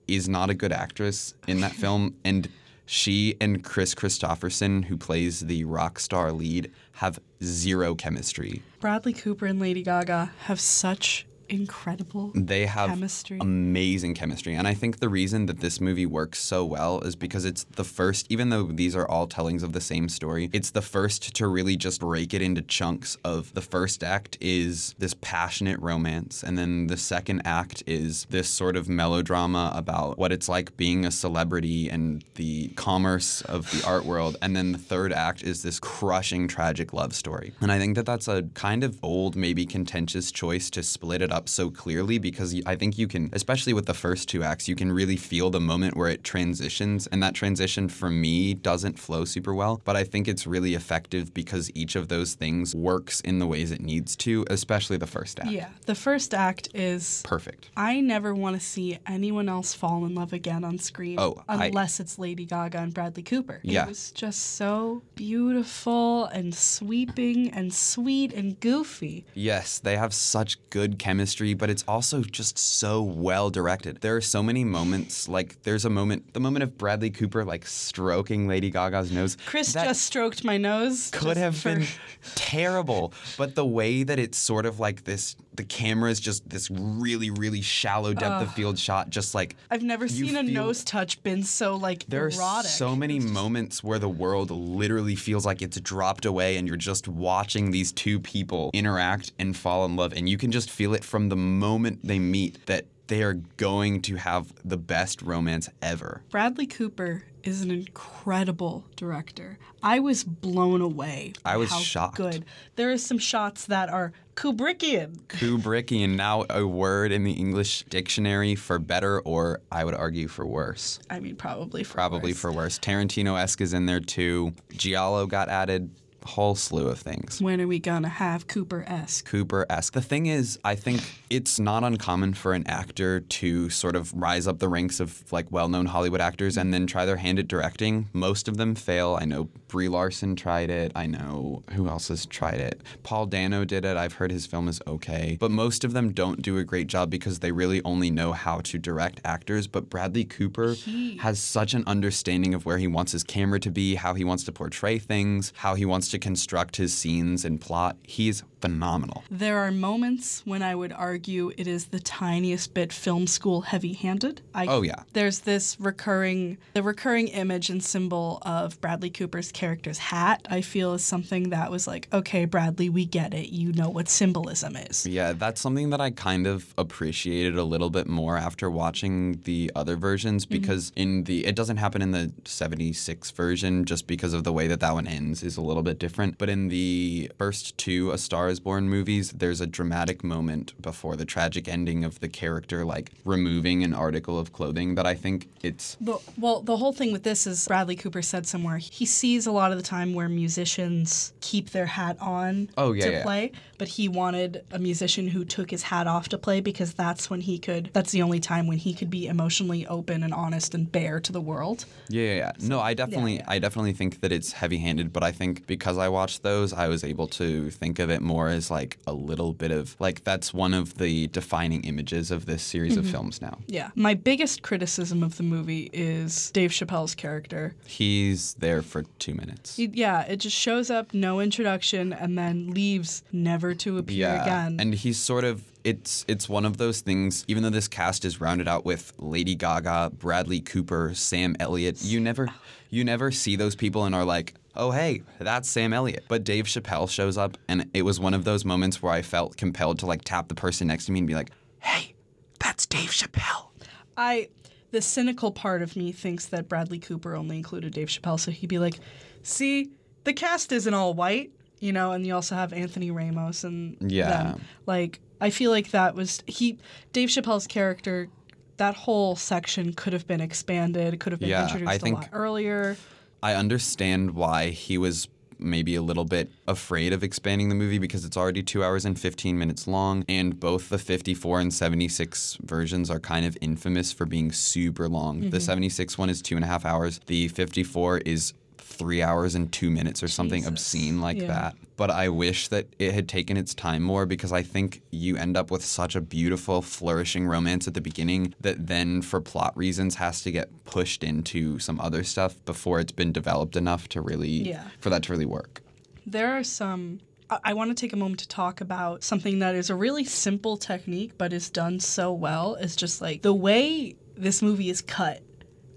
is 0.06 0.28
not 0.28 0.50
a 0.50 0.54
good 0.54 0.72
actress 0.72 1.34
in 1.46 1.60
that 1.60 1.72
film 1.82 2.14
and 2.24 2.48
she 2.84 3.36
and 3.40 3.62
Kris 3.62 3.94
Kristofferson 3.94 4.84
who 4.84 4.96
plays 4.96 5.40
the 5.40 5.64
rock 5.64 5.98
star 5.98 6.32
lead 6.32 6.70
have 6.92 7.18
zero 7.42 7.94
chemistry. 7.94 8.62
Bradley 8.80 9.12
Cooper 9.12 9.46
and 9.46 9.60
Lady 9.60 9.82
Gaga 9.82 10.32
have 10.44 10.58
such 10.58 11.26
incredible 11.48 12.32
They 12.34 12.66
have 12.66 12.90
chemistry. 12.90 13.38
amazing 13.40 14.14
chemistry. 14.14 14.54
And 14.54 14.66
I 14.66 14.74
think 14.74 14.98
the 14.98 15.08
reason 15.08 15.46
that 15.46 15.60
this 15.60 15.80
movie 15.80 16.06
works 16.06 16.38
so 16.40 16.64
well 16.64 17.00
is 17.00 17.16
because 17.16 17.44
it's 17.44 17.64
the 17.64 17.84
first, 17.84 18.26
even 18.30 18.50
though 18.50 18.64
these 18.64 18.94
are 18.96 19.06
all 19.06 19.26
tellings 19.26 19.62
of 19.62 19.72
the 19.72 19.80
same 19.80 20.08
story, 20.08 20.50
it's 20.52 20.70
the 20.70 20.82
first 20.82 21.34
to 21.34 21.46
really 21.46 21.76
just 21.76 22.00
break 22.00 22.34
it 22.34 22.42
into 22.42 22.62
chunks 22.62 23.16
of 23.24 23.52
the 23.54 23.60
first 23.60 24.02
act 24.02 24.36
is 24.40 24.94
this 24.98 25.14
passionate 25.20 25.78
romance. 25.80 26.42
And 26.42 26.58
then 26.58 26.86
the 26.86 26.96
second 26.96 27.42
act 27.44 27.82
is 27.86 28.26
this 28.30 28.48
sort 28.48 28.76
of 28.76 28.88
melodrama 28.88 29.72
about 29.74 30.18
what 30.18 30.32
it's 30.32 30.48
like 30.48 30.76
being 30.76 31.04
a 31.04 31.10
celebrity 31.10 31.88
and 31.88 32.24
the 32.34 32.68
commerce 32.76 33.42
of 33.42 33.70
the 33.70 33.86
art 33.86 34.04
world. 34.04 34.36
And 34.42 34.56
then 34.56 34.72
the 34.72 34.78
third 34.78 35.12
act 35.12 35.42
is 35.42 35.62
this 35.62 35.78
crushing 35.78 36.48
tragic 36.48 36.92
love 36.92 37.14
story. 37.14 37.52
And 37.60 37.70
I 37.70 37.78
think 37.78 37.94
that 37.96 38.06
that's 38.06 38.28
a 38.28 38.42
kind 38.54 38.84
of 38.84 38.98
old, 39.02 39.36
maybe 39.36 39.66
contentious 39.66 40.32
choice 40.32 40.70
to 40.70 40.82
split 40.82 41.22
it 41.22 41.30
up 41.32 41.37
up 41.38 41.48
so 41.48 41.70
clearly 41.70 42.18
because 42.18 42.50
I 42.66 42.74
think 42.74 42.98
you 42.98 43.06
can, 43.06 43.30
especially 43.32 43.72
with 43.72 43.86
the 43.86 43.94
first 43.94 44.28
two 44.28 44.42
acts, 44.42 44.66
you 44.68 44.74
can 44.74 44.90
really 44.90 45.16
feel 45.16 45.50
the 45.50 45.60
moment 45.60 45.96
where 45.96 46.08
it 46.08 46.24
transitions. 46.24 47.06
And 47.06 47.22
that 47.22 47.34
transition 47.34 47.88
for 47.88 48.10
me 48.10 48.54
doesn't 48.54 48.98
flow 48.98 49.24
super 49.24 49.54
well, 49.54 49.80
but 49.84 49.94
I 49.96 50.02
think 50.04 50.26
it's 50.26 50.46
really 50.46 50.74
effective 50.74 51.32
because 51.32 51.70
each 51.74 51.94
of 51.96 52.08
those 52.08 52.34
things 52.34 52.74
works 52.74 53.20
in 53.20 53.38
the 53.38 53.46
ways 53.46 53.70
it 53.70 53.80
needs 53.80 54.16
to, 54.16 54.44
especially 54.50 54.96
the 54.96 55.06
first 55.06 55.38
act. 55.38 55.50
Yeah. 55.50 55.68
The 55.86 55.94
first 55.94 56.34
act 56.34 56.68
is 56.74 57.22
Perfect. 57.24 57.70
I 57.76 58.00
never 58.00 58.34
want 58.34 58.56
to 58.56 58.60
see 58.60 58.98
anyone 59.06 59.48
else 59.48 59.72
fall 59.74 60.04
in 60.04 60.14
love 60.14 60.32
again 60.32 60.64
on 60.64 60.78
screen 60.78 61.16
Oh, 61.20 61.42
I- 61.48 61.66
unless 61.66 62.00
it's 62.00 62.18
Lady 62.18 62.44
Gaga 62.46 62.78
and 62.78 62.92
Bradley 62.92 63.22
Cooper. 63.22 63.60
Yeah. 63.62 63.84
It 63.84 63.88
was 63.90 64.10
just 64.10 64.56
so 64.56 65.02
beautiful 65.14 66.24
and 66.26 66.52
sweeping 66.54 67.50
and 67.50 67.72
sweet 67.72 68.32
and 68.32 68.58
goofy. 68.58 69.24
Yes, 69.34 69.78
they 69.78 69.96
have 69.96 70.12
such 70.12 70.58
good 70.70 70.98
chemistry, 70.98 71.27
but 71.54 71.68
it's 71.70 71.84
also 71.86 72.22
just 72.22 72.56
so 72.58 73.02
well 73.02 73.50
directed. 73.50 74.00
There 74.00 74.16
are 74.16 74.20
so 74.20 74.42
many 74.42 74.64
moments, 74.64 75.28
like 75.28 75.62
there's 75.62 75.84
a 75.84 75.90
moment, 75.90 76.32
the 76.32 76.40
moment 76.40 76.62
of 76.62 76.78
Bradley 76.78 77.10
Cooper 77.10 77.44
like 77.44 77.66
stroking 77.66 78.48
Lady 78.48 78.70
Gaga's 78.70 79.12
nose. 79.12 79.36
Chris 79.46 79.72
just 79.74 80.02
stroked 80.02 80.42
my 80.44 80.56
nose. 80.56 81.10
could 81.12 81.36
have 81.36 81.56
for- 81.56 81.74
been 81.76 81.86
terrible, 82.34 83.12
but 83.36 83.54
the 83.54 83.66
way 83.66 84.02
that 84.02 84.18
it's 84.18 84.38
sort 84.38 84.66
of 84.66 84.80
like 84.80 85.04
this, 85.04 85.36
the 85.58 85.64
camera 85.64 86.08
is 86.08 86.20
just 86.20 86.48
this 86.48 86.70
really, 86.70 87.30
really 87.30 87.60
shallow 87.60 88.14
depth 88.14 88.42
of 88.42 88.54
field 88.54 88.78
shot, 88.78 89.10
just 89.10 89.34
like 89.34 89.56
I've 89.70 89.82
never 89.82 90.06
seen 90.06 90.36
a 90.36 90.42
nose 90.42 90.84
touch 90.84 91.20
been 91.24 91.42
so 91.42 91.74
like 91.74 92.06
there 92.06 92.26
are 92.26 92.30
erotic. 92.30 92.70
so 92.70 92.94
many 92.94 93.18
moments 93.18 93.82
where 93.82 93.98
the 93.98 94.08
world 94.08 94.52
literally 94.52 95.16
feels 95.16 95.44
like 95.44 95.60
it's 95.60 95.78
dropped 95.80 96.24
away 96.24 96.56
and 96.56 96.68
you're 96.68 96.76
just 96.76 97.08
watching 97.08 97.72
these 97.72 97.90
two 97.90 98.20
people 98.20 98.70
interact 98.72 99.32
and 99.40 99.56
fall 99.56 99.84
in 99.84 99.96
love. 99.96 100.12
And 100.12 100.28
you 100.28 100.38
can 100.38 100.52
just 100.52 100.70
feel 100.70 100.94
it 100.94 101.02
from 101.02 101.28
the 101.28 101.36
moment 101.36 102.00
they 102.04 102.20
meet 102.20 102.64
that 102.66 102.86
they 103.08 103.22
are 103.24 103.34
going 103.56 104.00
to 104.02 104.14
have 104.14 104.52
the 104.64 104.76
best 104.76 105.22
romance 105.22 105.68
ever. 105.82 106.22
Bradley 106.30 106.66
Cooper 106.66 107.24
is 107.48 107.62
an 107.62 107.70
incredible 107.70 108.84
director. 108.96 109.58
I 109.82 110.00
was 110.00 110.22
blown 110.24 110.80
away. 110.80 111.32
I 111.44 111.56
was 111.56 111.70
how 111.70 111.78
shocked. 111.78 112.16
Good. 112.16 112.44
There 112.76 112.90
are 112.90 112.98
some 112.98 113.18
shots 113.18 113.66
that 113.66 113.88
are 113.88 114.12
Kubrickian. 114.36 115.16
Kubrickian, 115.28 116.10
now 116.16 116.44
a 116.50 116.66
word 116.66 117.10
in 117.10 117.24
the 117.24 117.32
English 117.32 117.84
dictionary 117.90 118.54
for 118.54 118.78
better 118.78 119.20
or 119.20 119.60
I 119.72 119.84
would 119.84 119.94
argue 119.94 120.28
for 120.28 120.46
worse. 120.46 121.00
I 121.10 121.18
mean, 121.20 121.36
probably 121.36 121.82
for 121.84 121.94
Probably 121.94 122.32
worse. 122.32 122.40
for 122.40 122.52
worse. 122.52 122.78
Tarantino 122.78 123.38
esque 123.40 123.60
is 123.60 123.72
in 123.72 123.86
there 123.86 124.00
too. 124.00 124.52
Giallo 124.72 125.26
got 125.26 125.48
added. 125.48 125.90
Whole 126.28 126.54
slew 126.54 126.88
of 126.88 126.98
things. 126.98 127.40
When 127.40 127.58
are 127.58 127.66
we 127.66 127.78
gonna 127.78 128.10
have 128.10 128.46
Cooper 128.46 128.84
esque? 128.86 129.24
Cooper 129.24 129.64
esque. 129.70 129.94
The 129.94 130.02
thing 130.02 130.26
is, 130.26 130.58
I 130.62 130.74
think 130.74 131.00
it's 131.30 131.58
not 131.58 131.84
uncommon 131.84 132.34
for 132.34 132.52
an 132.52 132.66
actor 132.66 133.20
to 133.20 133.70
sort 133.70 133.96
of 133.96 134.12
rise 134.12 134.46
up 134.46 134.58
the 134.58 134.68
ranks 134.68 135.00
of 135.00 135.24
like 135.32 135.46
well 135.50 135.68
known 135.70 135.86
Hollywood 135.86 136.20
actors 136.20 136.58
and 136.58 136.72
then 136.72 136.86
try 136.86 137.06
their 137.06 137.16
hand 137.16 137.38
at 137.38 137.48
directing. 137.48 138.10
Most 138.12 138.46
of 138.46 138.58
them 138.58 138.74
fail. 138.74 139.16
I 139.18 139.24
know 139.24 139.48
Brie 139.68 139.88
Larson 139.88 140.36
tried 140.36 140.68
it. 140.68 140.92
I 140.94 141.06
know 141.06 141.62
who 141.72 141.88
else 141.88 142.08
has 142.08 142.26
tried 142.26 142.60
it. 142.60 142.82
Paul 143.02 143.24
Dano 143.24 143.64
did 143.64 143.86
it. 143.86 143.96
I've 143.96 144.14
heard 144.14 144.30
his 144.30 144.44
film 144.46 144.68
is 144.68 144.82
okay. 144.86 145.38
But 145.40 145.50
most 145.50 145.82
of 145.82 145.94
them 145.94 146.12
don't 146.12 146.42
do 146.42 146.58
a 146.58 146.64
great 146.64 146.88
job 146.88 147.08
because 147.08 147.38
they 147.38 147.52
really 147.52 147.80
only 147.84 148.10
know 148.10 148.32
how 148.32 148.60
to 148.60 148.78
direct 148.78 149.22
actors. 149.24 149.66
But 149.66 149.88
Bradley 149.88 150.24
Cooper 150.24 150.74
has 151.20 151.38
such 151.40 151.72
an 151.72 151.84
understanding 151.86 152.52
of 152.52 152.66
where 152.66 152.78
he 152.78 152.86
wants 152.86 153.12
his 153.12 153.24
camera 153.24 153.60
to 153.60 153.70
be, 153.70 153.94
how 153.94 154.12
he 154.12 154.24
wants 154.24 154.44
to 154.44 154.52
portray 154.52 154.98
things, 154.98 155.54
how 155.56 155.74
he 155.74 155.86
wants 155.86 156.08
to 156.10 156.17
construct 156.18 156.76
his 156.76 156.96
scenes 156.96 157.44
and 157.44 157.60
plot. 157.60 157.96
He's 158.02 158.42
phenomenal. 158.60 159.24
There 159.30 159.58
are 159.58 159.70
moments 159.70 160.42
when 160.44 160.62
I 160.62 160.74
would 160.74 160.92
argue 160.92 161.52
it 161.56 161.66
is 161.66 161.86
the 161.86 162.00
tiniest 162.00 162.74
bit 162.74 162.92
film 162.92 163.26
school 163.26 163.60
heavy-handed. 163.62 164.42
I, 164.54 164.66
Oh, 164.66 164.82
yeah. 164.82 165.02
There's 165.12 165.40
this 165.40 165.76
recurring, 165.80 166.58
the 166.74 166.82
recurring 166.82 167.28
image 167.28 167.70
and 167.70 167.82
symbol 167.82 168.38
of 168.42 168.80
Bradley 168.80 169.10
Cooper's 169.10 169.52
character's 169.52 169.98
hat. 169.98 170.46
I 170.50 170.60
feel 170.60 170.94
is 170.94 171.04
something 171.04 171.50
that 171.50 171.70
was 171.70 171.86
like, 171.86 172.08
okay, 172.12 172.44
Bradley, 172.44 172.88
we 172.88 173.06
get 173.06 173.32
it. 173.32 173.50
You 173.50 173.72
know 173.72 173.88
what 173.88 174.08
symbolism 174.08 174.76
is. 174.76 175.06
Yeah, 175.06 175.32
that's 175.32 175.60
something 175.60 175.90
that 175.90 176.00
I 176.00 176.10
kind 176.10 176.46
of 176.46 176.74
appreciated 176.76 177.56
a 177.56 177.64
little 177.64 177.90
bit 177.90 178.06
more 178.06 178.36
after 178.36 178.70
watching 178.70 179.40
the 179.44 179.70
other 179.74 179.96
versions 179.96 180.44
mm-hmm. 180.44 180.60
because 180.60 180.92
in 180.96 181.24
the 181.24 181.46
it 181.46 181.54
doesn't 181.54 181.76
happen 181.76 182.02
in 182.02 182.10
the 182.10 182.32
76 182.44 183.30
version 183.32 183.84
just 183.84 184.06
because 184.06 184.32
of 184.32 184.44
the 184.44 184.52
way 184.52 184.66
that 184.68 184.80
that 184.80 184.94
one 184.94 185.06
ends 185.06 185.42
is 185.42 185.56
a 185.56 185.60
little 185.60 185.82
bit 185.82 185.98
different, 185.98 186.07
but 186.16 186.48
in 186.48 186.68
the 186.68 187.30
first 187.38 187.76
two 187.78 188.10
A 188.10 188.18
Star 188.18 188.48
is 188.48 188.60
Born 188.60 188.88
movies, 188.88 189.30
there's 189.32 189.60
a 189.60 189.66
dramatic 189.66 190.24
moment 190.24 190.80
before 190.80 191.16
the 191.16 191.24
tragic 191.24 191.68
ending 191.68 192.04
of 192.04 192.20
the 192.20 192.28
character 192.28 192.84
like 192.84 193.12
removing 193.24 193.82
an 193.84 193.94
article 193.94 194.38
of 194.38 194.52
clothing 194.52 194.94
that 194.96 195.06
I 195.06 195.14
think 195.14 195.48
it's 195.62 195.96
The, 196.00 196.18
well, 196.38 196.60
the 196.60 196.76
whole 196.76 196.92
thing 196.92 197.12
with 197.12 197.22
this 197.22 197.46
is 197.46 197.66
Bradley 197.66 197.96
Cooper 197.96 198.22
said 198.22 198.46
somewhere 198.46 198.78
he 198.78 199.06
sees 199.06 199.46
a 199.46 199.52
lot 199.52 199.70
of 199.72 199.76
the 199.78 199.82
time 199.84 200.14
where 200.14 200.28
musicians 200.28 201.32
keep 201.40 201.70
their 201.70 201.86
hat 201.86 202.16
on 202.20 202.68
Oh, 202.76 202.92
yeah, 202.92 203.04
to 203.06 203.12
yeah. 203.12 203.22
play, 203.22 203.52
but 203.78 203.88
he 203.88 204.08
wanted 204.08 204.64
a 204.70 204.78
musician 204.78 205.28
who 205.28 205.44
took 205.44 205.70
his 205.70 205.82
hat 205.82 206.06
off 206.06 206.28
to 206.30 206.38
play 206.38 206.60
because 206.60 206.94
that's 206.94 207.30
when 207.30 207.40
he 207.40 207.58
could. 207.58 207.90
That's 207.92 208.12
the 208.12 208.22
only 208.22 208.40
time 208.40 208.66
when 208.66 208.78
he 208.78 208.92
could 208.92 209.10
be 209.10 209.26
emotionally 209.26 209.86
open 209.86 210.22
and 210.22 210.34
honest 210.34 210.74
and 210.74 210.90
bare 210.90 211.20
to 211.20 211.32
the 211.32 211.40
world. 211.40 211.84
Yeah, 212.08 212.22
yeah, 212.24 212.34
yeah. 212.34 212.52
No, 212.60 212.80
I 212.80 212.94
definitely. 212.94 213.40
I 213.46 213.58
definitely 213.58 213.92
think 213.92 214.20
that 214.20 214.32
it's 214.32 214.52
heavy-handed, 214.52 215.12
but 215.12 215.22
I 215.22 215.32
think 215.32 215.66
because 215.66 215.87
I 215.96 216.08
watched 216.08 216.42
those, 216.42 216.72
I 216.74 216.88
was 216.88 217.04
able 217.04 217.28
to 217.28 217.70
think 217.70 217.98
of 218.00 218.10
it 218.10 218.20
more 218.20 218.48
as 218.48 218.70
like 218.70 218.98
a 219.06 219.12
little 219.12 219.52
bit 219.54 219.70
of 219.70 219.96
like 219.98 220.24
that's 220.24 220.52
one 220.52 220.74
of 220.74 220.98
the 220.98 221.28
defining 221.28 221.84
images 221.84 222.30
of 222.30 222.44
this 222.46 222.62
series 222.62 222.96
Mm-hmm. 222.96 223.00
of 223.06 223.10
films 223.10 223.40
now. 223.40 223.58
Yeah. 223.68 223.90
My 223.94 224.14
biggest 224.14 224.62
criticism 224.62 225.22
of 225.22 225.36
the 225.36 225.42
movie 225.44 225.88
is 225.92 226.50
Dave 226.50 226.70
Chappelle's 226.72 227.14
character. 227.14 227.74
He's 227.86 228.54
there 228.54 228.82
for 228.82 229.04
two 229.18 229.34
minutes. 229.34 229.76
He- 229.76 229.90
yeah, 229.94 230.22
it 230.22 230.36
just 230.38 230.56
shows 230.56 230.90
up, 230.90 231.14
no 231.14 231.40
introduction, 231.40 232.12
and 232.12 232.36
then 232.36 232.70
leaves 232.72 233.22
never 233.32 233.74
to 233.76 233.98
appear 233.98 234.16
yeah, 234.28 234.42
again. 234.42 234.76
and 234.80 234.94
he's 234.94 235.18
sort 235.18 235.44
of 235.44 235.62
it's 235.84 236.24
it's 236.28 236.48
one 236.48 236.64
of 236.66 236.76
those 236.76 237.00
things. 237.00 237.44
Even 237.48 237.62
though 237.62 237.70
this 237.70 237.88
cast 237.88 238.24
is 238.24 238.40
rounded 238.40 238.66
out 238.68 238.84
with 238.84 239.12
Lady 239.18 239.54
Gaga, 239.54 240.10
Bradley 240.18 240.60
Cooper, 240.60 241.12
Sam 241.14 241.54
Elliott, 241.60 242.02
you 242.02 242.18
never 242.20 242.48
you 242.90 243.04
never 243.04 243.30
see 243.30 243.54
those 243.56 243.74
people 243.76 244.04
and 244.04 244.14
are 244.14 244.24
like. 244.24 244.54
Oh 244.80 244.92
hey, 244.92 245.22
that's 245.40 245.68
Sam 245.68 245.92
Elliott. 245.92 246.24
But 246.28 246.44
Dave 246.44 246.66
Chappelle 246.66 247.10
shows 247.10 247.36
up, 247.36 247.58
and 247.68 247.90
it 247.92 248.02
was 248.02 248.20
one 248.20 248.32
of 248.32 248.44
those 248.44 248.64
moments 248.64 249.02
where 249.02 249.12
I 249.12 249.22
felt 249.22 249.56
compelled 249.56 249.98
to 250.00 250.06
like 250.06 250.22
tap 250.24 250.48
the 250.48 250.54
person 250.54 250.86
next 250.86 251.06
to 251.06 251.12
me 251.12 251.18
and 251.18 251.26
be 251.26 251.34
like, 251.34 251.50
"Hey, 251.80 252.14
that's 252.60 252.86
Dave 252.86 253.10
Chappelle." 253.10 253.70
I 254.16 254.48
the 254.92 255.02
cynical 255.02 255.50
part 255.50 255.82
of 255.82 255.96
me 255.96 256.12
thinks 256.12 256.46
that 256.46 256.68
Bradley 256.68 256.98
Cooper 257.00 257.34
only 257.34 257.56
included 257.56 257.92
Dave 257.92 258.08
Chappelle, 258.08 258.38
so 258.38 258.50
he'd 258.52 258.68
be 258.68 258.78
like, 258.78 259.00
"See, 259.42 259.90
the 260.24 260.32
cast 260.32 260.70
isn't 260.72 260.94
all 260.94 261.12
white, 261.12 261.50
you 261.80 261.92
know." 261.92 262.12
And 262.12 262.24
you 262.24 262.34
also 262.34 262.54
have 262.54 262.72
Anthony 262.72 263.10
Ramos 263.10 263.64
and 263.64 263.96
Yeah. 264.10 264.28
them. 264.30 264.60
Like, 264.86 265.18
I 265.40 265.50
feel 265.50 265.72
like 265.72 265.90
that 265.90 266.14
was 266.14 266.40
he. 266.46 266.78
Dave 267.12 267.28
Chappelle's 267.30 267.66
character. 267.66 268.28
That 268.76 268.94
whole 268.94 269.34
section 269.34 269.92
could 269.92 270.12
have 270.12 270.28
been 270.28 270.40
expanded. 270.40 271.18
Could 271.18 271.32
have 271.32 271.40
been 271.40 271.48
Yeah, 271.48 271.64
introduced 271.64 271.90
I 271.90 271.94
a 271.94 271.98
think- 271.98 272.14
lot 272.18 272.28
earlier. 272.32 272.96
I 273.42 273.54
understand 273.54 274.32
why 274.32 274.70
he 274.70 274.98
was 274.98 275.28
maybe 275.58 275.94
a 275.94 276.02
little 276.02 276.24
bit 276.24 276.50
afraid 276.66 277.12
of 277.12 277.24
expanding 277.24 277.68
the 277.68 277.74
movie 277.74 277.98
because 277.98 278.24
it's 278.24 278.36
already 278.36 278.62
two 278.62 278.84
hours 278.84 279.04
and 279.04 279.18
15 279.18 279.58
minutes 279.58 279.86
long, 279.86 280.24
and 280.28 280.58
both 280.58 280.88
the 280.88 280.98
54 280.98 281.60
and 281.60 281.74
76 281.74 282.58
versions 282.62 283.10
are 283.10 283.20
kind 283.20 283.44
of 283.44 283.56
infamous 283.60 284.12
for 284.12 284.26
being 284.26 284.52
super 284.52 285.08
long. 285.08 285.40
The 285.40 285.46
mm-hmm. 285.46 285.58
76 285.58 286.18
one 286.18 286.30
is 286.30 286.42
two 286.42 286.56
and 286.56 286.64
a 286.64 286.68
half 286.68 286.84
hours, 286.84 287.20
the 287.26 287.48
54 287.48 288.18
is 288.18 288.54
three 288.88 289.22
hours 289.22 289.54
and 289.54 289.70
two 289.72 289.90
minutes 289.90 290.22
or 290.22 290.28
something 290.28 290.60
Jesus. 290.62 290.70
obscene 290.72 291.20
like 291.20 291.40
Yeah. 291.40 291.46
that. 291.48 291.76
But 291.96 292.10
I 292.10 292.28
wish 292.28 292.68
that 292.68 292.86
it 292.98 293.12
had 293.12 293.28
taken 293.28 293.56
its 293.56 293.74
time 293.74 294.02
more 294.02 294.24
because 294.24 294.52
I 294.52 294.62
think 294.62 295.02
you 295.10 295.36
end 295.36 295.56
up 295.56 295.70
with 295.70 295.84
such 295.84 296.14
a 296.16 296.20
beautiful, 296.20 296.80
flourishing 296.80 297.46
romance 297.46 297.86
at 297.88 297.94
the 297.94 298.00
beginning 298.00 298.54
that 298.60 298.86
then, 298.86 299.20
for 299.22 299.40
plot 299.40 299.76
reasons, 299.76 300.14
has 300.16 300.42
to 300.42 300.50
get 300.52 300.68
pushed 300.84 301.22
into 301.24 301.78
some 301.78 302.00
other 302.00 302.22
stuff 302.24 302.56
before 302.64 303.00
it's 303.00 303.12
been 303.12 303.32
developed 303.32 303.76
enough 303.76 304.08
to 304.10 304.20
really, 304.20 304.68
Yeah. 304.68 304.84
for 305.00 305.10
that 305.10 305.22
to 305.24 305.32
really 305.32 305.46
work. 305.46 305.82
There 306.26 306.52
are 306.52 306.64
some. 306.64 307.20
I- 307.50 307.72
want 307.72 307.88
to 307.90 307.94
take 307.98 308.12
a 308.12 308.16
moment 308.16 308.40
to 308.40 308.48
talk 308.48 308.82
about 308.82 309.24
something 309.24 309.58
that 309.60 309.74
is 309.74 309.88
a 309.88 309.94
really 309.94 310.24
simple 310.24 310.76
technique, 310.76 311.32
but 311.38 311.50
is 311.54 311.70
done 311.70 311.98
so 311.98 312.30
well. 312.30 312.74
Is 312.74 312.94
just 312.94 313.22
like 313.22 313.40
the 313.40 313.54
way 313.54 314.16
this 314.36 314.60
movie 314.60 314.90
is 314.90 315.00
cut. 315.00 315.42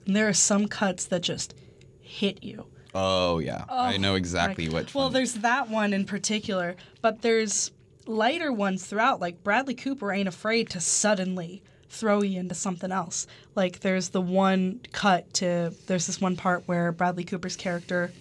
And 0.07 0.15
there 0.15 0.27
are 0.29 0.33
some 0.33 0.67
cuts 0.69 1.03
that 1.07 1.21
just 1.23 1.53
hit 1.99 2.41
you. 2.43 2.65
Oh 2.93 3.39
yeah, 3.39 3.65
I 3.69 3.97
know 3.97 4.15
exactly 4.15 4.67
Like, 4.67 4.85
which 4.85 4.95
Well, 4.95 5.05
one. 5.05 5.13
there's 5.13 5.33
that 5.35 5.69
one 5.69 5.93
in 5.93 6.05
particular, 6.05 6.75
but 7.01 7.21
there's 7.21 7.71
lighter 8.05 8.51
ones 8.51 8.85
throughout. 8.85 9.19
Like 9.21 9.43
Bradley 9.43 9.75
Cooper 9.75 10.11
ain't 10.11 10.27
afraid 10.27 10.69
to 10.71 10.79
suddenly 10.79 11.63
throw 11.87 12.21
you 12.21 12.39
into 12.39 12.55
something 12.55 12.91
else. 12.91 13.27
Like 13.55 13.79
there's 13.81 14.09
the 14.09 14.21
one 14.21 14.81
cut 14.91 15.33
to 15.35 15.73
there's 15.87 16.07
this 16.07 16.19
one 16.21 16.35
part 16.35 16.63
where 16.67 16.91
Bradley 16.91 17.23
Cooper's 17.23 17.55
character 17.55 18.11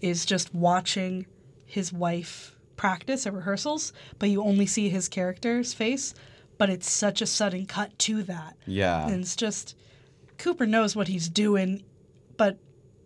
is 0.00 0.24
just 0.24 0.54
watching 0.54 1.26
his 1.66 1.92
wife 1.92 2.56
practice 2.76 3.26
at 3.26 3.32
rehearsals, 3.32 3.92
but 4.18 4.28
you 4.28 4.42
only 4.42 4.66
see 4.66 4.88
his 4.88 5.08
character's 5.08 5.72
face. 5.74 6.14
but 6.58 6.68
it's 6.70 6.88
such 6.90 7.20
a 7.22 7.26
sudden 7.26 7.66
cut 7.66 7.98
to 7.98 8.22
that. 8.24 8.56
Yeah. 8.66 9.06
And 9.08 9.22
it's 9.22 9.34
just 9.34 9.74
Cooper 10.38 10.66
knows 10.66 10.94
what 10.94 11.08
he's 11.08 11.28
doing, 11.28 11.82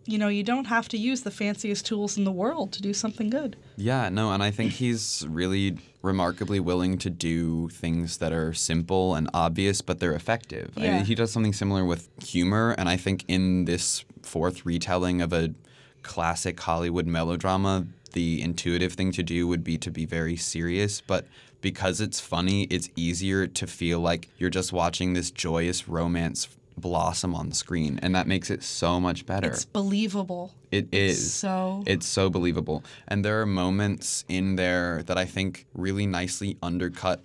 you 0.07 0.17
know, 0.17 0.29
you 0.29 0.43
don't 0.43 0.65
have 0.65 0.87
to 0.89 0.97
use 0.97 1.21
the 1.21 1.31
fanciest 1.31 1.85
tools 1.85 2.17
in 2.17 2.23
the 2.23 2.31
world 2.31 2.71
to 2.73 2.81
do 2.81 2.93
something 2.93 3.29
good. 3.29 3.55
Yeah, 3.75 4.09
no, 4.09 4.31
and 4.31 4.41
I 4.41 4.51
think 4.51 4.71
he's 4.73 5.25
really 5.29 5.77
remarkably 6.01 6.59
willing 6.59 6.97
to 6.99 7.09
do 7.09 7.67
things 7.69 8.17
that 8.17 8.31
are 8.31 8.53
simple 8.53 9.15
and 9.15 9.29
obvious, 9.33 9.81
but 9.81 9.99
they're 9.99 10.13
effective. 10.15 10.71
I- 10.77 10.85
Yeah. 10.85 11.03
he 11.03 11.13
does 11.15 11.31
something 11.31 11.53
similar 11.53 11.83
with 11.85 12.07
humor, 12.23 12.73
and 12.77 12.87
I 12.87 12.95
think 12.97 13.25
in 13.27 13.65
this 13.65 14.05
fourth 14.23 14.65
retelling 14.65 15.21
of 15.21 15.33
a 15.33 15.53
classic 16.03 16.59
Hollywood 16.61 17.05
melodrama, 17.05 17.85
the 18.13 18.41
intuitive 18.41 18.93
thing 18.93 19.11
to 19.11 19.23
do 19.23 19.47
would 19.47 19.63
be 19.63 19.77
to 19.77 19.91
be 19.91 20.05
very 20.05 20.37
serious, 20.37 21.01
but 21.05 21.27
because 21.59 21.99
it's 21.99 22.19
funny, 22.21 22.63
it's 22.69 22.89
easier 22.95 23.45
to 23.47 23.67
feel 23.67 23.99
like 23.99 24.29
you're 24.37 24.49
just 24.49 24.71
watching 24.71 25.13
this 25.13 25.31
joyous 25.31 25.87
romance 25.89 26.47
blossom 26.77 27.33
on 27.35 27.49
the 27.49 27.55
screen, 27.55 27.99
and 28.01 28.15
that 28.15 28.27
makes 28.27 28.49
it 28.49 28.63
so 28.63 28.99
much 28.99 29.25
better. 29.25 29.49
It's 29.49 29.65
believable. 29.65 30.53
It 30.71 30.87
is. 30.91 31.33
So 31.33 31.83
It's 31.85 32.05
so 32.05 32.29
believable. 32.29 32.83
And 33.07 33.25
there 33.25 33.41
are 33.41 33.45
moments 33.45 34.25
in 34.27 34.55
there 34.55 35.03
that 35.03 35.17
I 35.17 35.25
think 35.25 35.65
really 35.73 36.05
nicely 36.05 36.57
undercut 36.61 37.21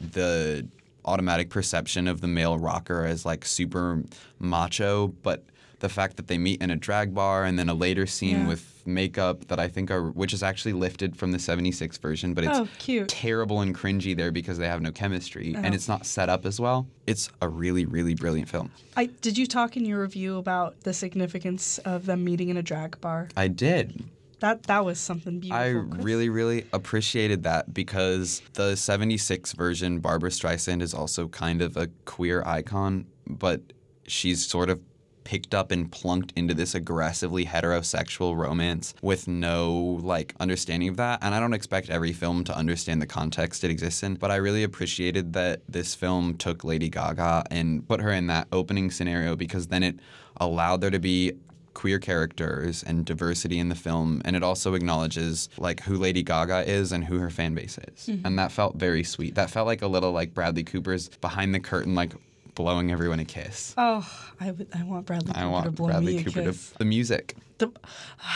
the 0.00 0.66
automatic 1.04 1.50
perception 1.50 2.08
of 2.08 2.20
the 2.20 2.26
male 2.26 2.58
rocker 2.58 3.04
as 3.04 3.24
like 3.24 3.44
super 3.44 4.02
macho, 4.38 5.08
but 5.22 5.44
the 5.80 5.88
fact 5.88 6.16
that 6.16 6.26
they 6.26 6.38
meet 6.38 6.62
in 6.62 6.70
a 6.70 6.76
drag 6.76 7.14
bar 7.14 7.44
and 7.44 7.58
then 7.58 7.68
a 7.68 7.74
later 7.74 8.06
scene 8.06 8.40
Yeah. 8.42 8.48
with 8.48 8.82
makeup 8.86 9.48
that 9.48 9.58
I 9.58 9.68
think 9.68 9.90
are 9.90 10.10
which 10.10 10.32
is 10.32 10.42
actually 10.42 10.72
lifted 10.72 11.16
from 11.16 11.32
the 11.32 11.38
76 11.38 11.98
version, 11.98 12.34
but 12.34 12.44
it's 12.44 12.58
Oh, 12.58 13.04
terrible 13.08 13.60
and 13.60 13.74
cringy 13.76 14.16
there 14.16 14.30
because 14.32 14.58
they 14.58 14.68
have 14.68 14.80
no 14.80 14.92
chemistry 14.92 15.52
Oh. 15.54 15.58
and 15.58 15.66
uh-huh. 15.66 15.74
it's 15.74 15.88
not 15.88 16.06
set 16.06 16.28
up 16.28 16.46
as 16.46 16.58
well. 16.60 16.86
It's 17.06 17.28
a 17.42 17.48
really 17.48 17.84
really 17.84 18.14
brilliant 18.14 18.48
film. 18.48 18.70
I 18.96 19.06
did 19.06 19.36
you 19.36 19.46
talk 19.46 19.76
in 19.76 19.84
your 19.84 20.00
review 20.00 20.38
about 20.38 20.80
the 20.82 20.94
significance 20.94 21.78
of 21.78 22.06
them 22.06 22.24
meeting 22.24 22.48
in 22.48 22.56
a 22.56 22.62
drag 22.62 23.00
bar? 23.00 23.28
I 23.36 23.48
did. 23.48 24.04
That 24.40 24.64
that 24.64 24.84
was 24.84 24.98
something 24.98 25.40
beautiful. 25.40 25.62
I 25.62 25.72
Chris. 25.90 26.04
really, 26.04 26.28
really 26.28 26.66
appreciated 26.72 27.42
that 27.44 27.72
because 27.74 28.40
the 28.54 28.76
76 28.76 29.52
version, 29.54 29.98
Barbra 30.00 30.30
Streisand 30.30 30.80
is 30.82 30.94
also 30.94 31.26
kind 31.28 31.60
of 31.62 31.76
a 31.76 31.88
queer 32.04 32.42
icon, 32.46 33.06
but 33.26 33.60
she's 34.06 34.46
sort 34.46 34.70
of 34.70 34.80
picked 35.26 35.54
up 35.54 35.72
and 35.72 35.90
plunked 35.90 36.32
into 36.36 36.54
this 36.54 36.74
aggressively 36.74 37.44
heterosexual 37.44 38.36
romance 38.36 38.94
with 39.02 39.26
no 39.26 39.98
like 40.02 40.34
understanding 40.38 40.88
of 40.88 40.96
that. 40.96 41.18
And 41.20 41.34
I 41.34 41.40
don't 41.40 41.52
expect 41.52 41.90
every 41.90 42.12
film 42.12 42.44
to 42.44 42.56
understand 42.56 43.02
the 43.02 43.06
context 43.06 43.64
it 43.64 43.70
exists 43.70 44.02
in 44.02 44.14
but 44.14 44.30
I 44.30 44.36
really 44.36 44.62
appreciated 44.62 45.32
that 45.34 45.62
this 45.68 45.94
film 45.94 46.36
took 46.36 46.64
Lady 46.64 46.88
Gaga 46.88 47.44
and 47.50 47.86
put 47.86 48.00
her 48.00 48.10
in 48.10 48.28
that 48.28 48.48
opening 48.52 48.90
scenario 48.90 49.36
because 49.36 49.66
then 49.66 49.82
it 49.82 49.98
allowed 50.36 50.80
there 50.80 50.90
to 50.90 50.98
be 50.98 51.32
queer 51.74 51.98
characters 51.98 52.82
and 52.82 53.04
diversity 53.04 53.58
in 53.58 53.68
the 53.68 53.74
film. 53.74 54.22
And 54.24 54.34
it 54.34 54.42
also 54.42 54.74
acknowledges 54.74 55.50
like 55.58 55.80
who 55.80 55.96
Lady 55.96 56.22
Gaga 56.22 56.68
is 56.70 56.90
and 56.90 57.04
who 57.04 57.18
her 57.18 57.28
fan 57.28 57.54
base 57.54 57.78
is. 57.78 58.06
Mm-hmm. 58.06 58.26
And 58.26 58.38
that 58.38 58.50
felt 58.50 58.76
very 58.76 59.04
sweet. 59.04 59.34
That 59.34 59.50
felt 59.50 59.66
like 59.66 59.82
a 59.82 59.86
little 59.86 60.12
like 60.12 60.32
Bradley 60.32 60.64
Cooper's 60.64 61.08
behind 61.08 61.54
the 61.54 61.60
curtain 61.60 61.94
like 61.94 62.14
blowing 62.56 62.90
everyone 62.90 63.20
a 63.20 63.24
kiss. 63.24 63.72
Oh, 63.78 64.04
I 64.40 64.50
want 64.82 65.06
Bradley 65.06 65.28
Cooper 65.28 65.38
I 65.38 65.42
to 65.42 65.48
want 65.48 65.74
blow 65.76 65.86
Bradley 65.86 66.16
me 66.16 66.20
a 66.22 66.24
kiss. 66.24 66.70
to 66.72 66.78
the 66.78 66.84
music. 66.84 67.36
The, 67.58 67.68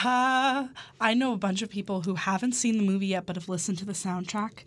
uh, 0.04 0.68
I 1.00 1.14
know 1.14 1.32
a 1.32 1.36
bunch 1.36 1.62
of 1.62 1.70
people 1.70 2.02
who 2.02 2.14
haven't 2.14 2.52
seen 2.52 2.78
the 2.78 2.84
movie 2.84 3.08
yet, 3.08 3.26
but 3.26 3.34
have 3.36 3.48
listened 3.48 3.78
to 3.78 3.84
the 3.84 3.92
soundtrack, 3.92 4.60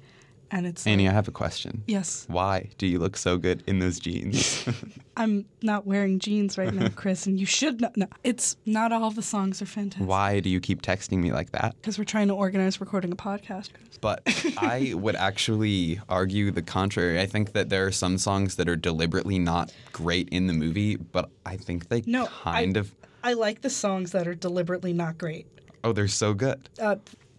and 0.53 0.65
it's 0.67 0.85
Annie 0.87 1.05
like, 1.05 1.11
I 1.11 1.15
have 1.15 1.27
a 1.27 1.31
question 1.31 1.83
yes. 1.87 2.25
why 2.29 2.69
do 2.77 2.85
you 2.87 2.99
look 2.99 3.17
so 3.17 3.37
good 3.37 3.63
in 3.67 3.79
those 3.79 3.99
jeans 3.99 4.65
I'm 5.17 5.45
not 5.61 5.85
wearing 5.85 6.17
jeans 6.17 6.57
right 6.57 6.73
now, 6.73 6.89
Chris, 6.95 7.27
and 7.27 7.39
you 7.39 7.45
should 7.45 7.81
know. 7.81 7.91
No, 7.95 8.07
it's 8.23 8.55
not 8.65 8.91
all 8.91 9.11
the 9.11 9.21
songs 9.21 9.61
are 9.61 9.67
fantastic. 9.67 10.07
why 10.07 10.39
do 10.39 10.49
you 10.49 10.59
keep 10.59 10.81
texting 10.81 11.19
me 11.19 11.31
like 11.31 11.51
that 11.51 11.75
Because 11.79 11.97
we're 11.99 12.03
trying 12.05 12.29
to 12.29 12.33
organize 12.33 12.79
recording 12.79 13.11
a 13.11 13.15
podcast. 13.15 13.69
But 14.01 14.21
I 14.57 14.93
would 14.95 15.15
actually 15.15 15.99
argue 16.09 16.51
the 16.51 16.61
contrary. 16.63 17.21
I 17.21 17.25
think 17.25 17.53
that 17.53 17.69
there 17.69 17.85
are 17.85 17.91
some 17.91 18.17
songs 18.17 18.55
that 18.57 18.67
are 18.67 18.75
deliberately 18.75 19.39
not 19.39 19.71
great 19.91 20.27
in 20.29 20.47
the 20.47 20.53
movie, 20.53 20.95
but 20.97 21.29
I 21.45 21.57
think 21.57 21.89
they 21.89 22.03
No, 22.05 22.25
kind 22.25 22.75
I, 22.75 22.79
of. 22.81 22.91
I 23.23 23.33
like 23.33 23.61
the 23.61 23.69
songs 23.69 24.11
that 24.11 24.27
are 24.27 24.35
deliberately 24.35 24.93
not 24.93 25.17
great. 25.17 25.45
Oh, 25.85 25.93
they're 25.93 26.07
so 26.07 26.33
good. 26.33 26.69
Uh, 26.81 26.95